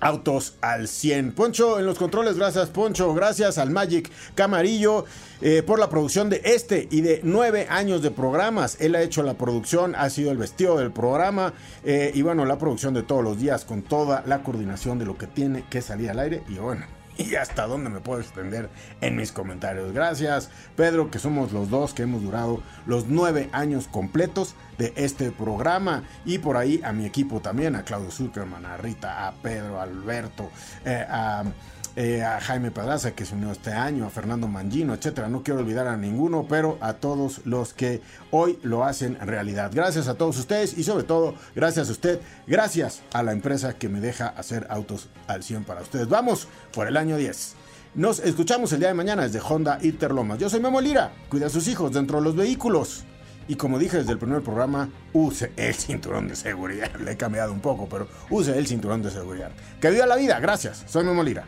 autos 0.00 0.54
al 0.60 0.88
100. 0.88 1.32
Poncho 1.32 1.78
en 1.78 1.86
los 1.86 1.98
controles, 1.98 2.36
gracias 2.36 2.70
Poncho, 2.70 3.14
gracias 3.14 3.58
al 3.58 3.70
Magic 3.70 4.10
Camarillo 4.34 5.04
eh, 5.40 5.62
por 5.62 5.78
la 5.78 5.88
producción 5.88 6.30
de 6.30 6.40
este 6.44 6.88
y 6.90 7.02
de 7.02 7.20
nueve 7.22 7.66
años 7.68 8.02
de 8.02 8.10
programas. 8.10 8.78
Él 8.80 8.94
ha 8.94 9.02
hecho 9.02 9.22
la 9.22 9.34
producción, 9.34 9.94
ha 9.94 10.08
sido 10.10 10.30
el 10.30 10.38
vestido 10.38 10.78
del 10.78 10.90
programa 10.90 11.52
eh, 11.84 12.10
y 12.14 12.22
bueno, 12.22 12.44
la 12.44 12.58
producción 12.58 12.94
de 12.94 13.02
todos 13.02 13.22
los 13.22 13.38
días 13.38 13.64
con 13.64 13.82
toda 13.82 14.22
la 14.26 14.42
coordinación 14.42 14.98
de 14.98 15.04
lo 15.04 15.16
que 15.16 15.26
tiene 15.26 15.64
que 15.68 15.82
salir 15.82 16.10
al 16.10 16.18
aire 16.18 16.42
y 16.48 16.54
bueno 16.54 16.99
y 17.16 17.34
hasta 17.34 17.66
dónde 17.66 17.90
me 17.90 18.00
puedo 18.00 18.20
extender 18.20 18.70
en 19.00 19.16
mis 19.16 19.32
comentarios. 19.32 19.92
Gracias, 19.92 20.50
Pedro, 20.76 21.10
que 21.10 21.18
somos 21.18 21.52
los 21.52 21.70
dos 21.70 21.94
que 21.94 22.02
hemos 22.02 22.22
durado 22.22 22.62
los 22.86 23.06
nueve 23.06 23.48
años 23.52 23.88
completos 23.88 24.54
de 24.78 24.92
este 24.96 25.30
programa. 25.30 26.04
Y 26.24 26.38
por 26.38 26.56
ahí 26.56 26.80
a 26.84 26.92
mi 26.92 27.06
equipo 27.06 27.40
también, 27.40 27.76
a 27.76 27.84
Claudio 27.84 28.10
Zuckerman, 28.10 28.64
a 28.64 28.76
Rita, 28.76 29.26
a 29.26 29.32
Pedro, 29.32 29.80
a 29.80 29.82
Alberto, 29.82 30.50
eh, 30.84 31.04
a 31.08 31.44
eh, 31.96 32.22
a 32.22 32.40
Jaime 32.40 32.70
Pedraza 32.70 33.12
que 33.12 33.24
se 33.24 33.34
unió 33.34 33.50
este 33.50 33.72
año, 33.72 34.06
a 34.06 34.10
Fernando 34.10 34.48
Mangino, 34.48 34.94
etcétera. 34.94 35.28
No 35.28 35.42
quiero 35.42 35.60
olvidar 35.60 35.86
a 35.88 35.96
ninguno, 35.96 36.46
pero 36.48 36.78
a 36.80 36.94
todos 36.94 37.40
los 37.44 37.74
que 37.74 38.00
hoy 38.30 38.58
lo 38.62 38.84
hacen 38.84 39.18
realidad. 39.20 39.70
Gracias 39.74 40.08
a 40.08 40.14
todos 40.14 40.38
ustedes 40.38 40.76
y 40.78 40.84
sobre 40.84 41.04
todo, 41.04 41.34
gracias 41.54 41.88
a 41.88 41.92
usted, 41.92 42.20
gracias 42.46 43.02
a 43.12 43.22
la 43.22 43.32
empresa 43.32 43.74
que 43.74 43.88
me 43.88 44.00
deja 44.00 44.28
hacer 44.28 44.66
autos 44.70 45.08
al 45.26 45.42
100 45.42 45.64
para 45.64 45.82
ustedes. 45.82 46.08
Vamos 46.08 46.48
por 46.72 46.86
el 46.86 46.96
año 46.96 47.16
10. 47.16 47.56
Nos 47.94 48.20
escuchamos 48.20 48.72
el 48.72 48.78
día 48.78 48.88
de 48.88 48.94
mañana 48.94 49.24
desde 49.24 49.40
Honda 49.40 49.78
Interlomas. 49.82 50.38
Yo 50.38 50.48
soy 50.48 50.60
Memo 50.60 50.80
Lira. 50.80 51.12
Cuida 51.28 51.46
a 51.46 51.50
sus 51.50 51.66
hijos 51.66 51.92
dentro 51.92 52.18
de 52.18 52.24
los 52.24 52.36
vehículos. 52.36 53.04
Y 53.48 53.56
como 53.56 53.80
dije 53.80 53.96
desde 53.96 54.12
el 54.12 54.18
primer 54.18 54.42
programa, 54.42 54.88
use 55.12 55.50
el 55.56 55.74
cinturón 55.74 56.28
de 56.28 56.36
seguridad. 56.36 56.94
Le 57.00 57.12
he 57.12 57.16
cambiado 57.16 57.52
un 57.52 57.58
poco, 57.58 57.88
pero 57.88 58.06
use 58.30 58.56
el 58.56 58.68
cinturón 58.68 59.02
de 59.02 59.10
seguridad. 59.10 59.50
Que 59.80 59.90
viva 59.90 60.06
la 60.06 60.14
vida. 60.14 60.38
Gracias. 60.38 60.84
Soy 60.86 61.04
Memo 61.04 61.24
Lira. 61.24 61.44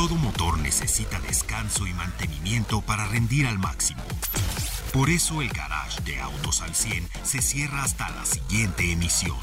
Todo 0.00 0.16
motor 0.16 0.56
necesita 0.56 1.20
descanso 1.20 1.86
y 1.86 1.92
mantenimiento 1.92 2.80
para 2.80 3.04
rendir 3.04 3.46
al 3.46 3.58
máximo. 3.58 4.02
Por 4.94 5.10
eso 5.10 5.42
el 5.42 5.50
garage 5.50 6.00
de 6.04 6.18
Autos 6.22 6.62
al 6.62 6.74
100 6.74 7.06
se 7.22 7.42
cierra 7.42 7.82
hasta 7.82 8.08
la 8.08 8.24
siguiente 8.24 8.90
emisión. 8.90 9.36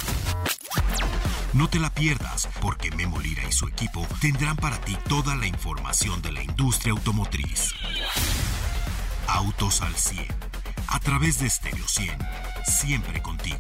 No 1.54 1.70
te 1.70 1.78
la 1.78 1.94
pierdas, 1.94 2.50
porque 2.60 2.90
Memo 2.90 3.20
Lira 3.20 3.44
y 3.48 3.52
su 3.52 3.68
equipo 3.68 4.08
tendrán 4.20 4.56
para 4.56 4.82
ti 4.82 4.98
toda 5.08 5.36
la 5.36 5.46
información 5.46 6.24
de 6.24 6.32
la 6.32 6.42
industria 6.42 6.94
automotriz. 6.94 7.76
Autos 9.28 9.84
al 9.84 9.96
100, 9.96 10.26
a 10.88 11.00
través 11.00 11.38
de 11.38 11.52
Stereo 11.52 11.88
100, 11.88 12.18
siempre 12.66 13.22
contigo. 13.22 13.60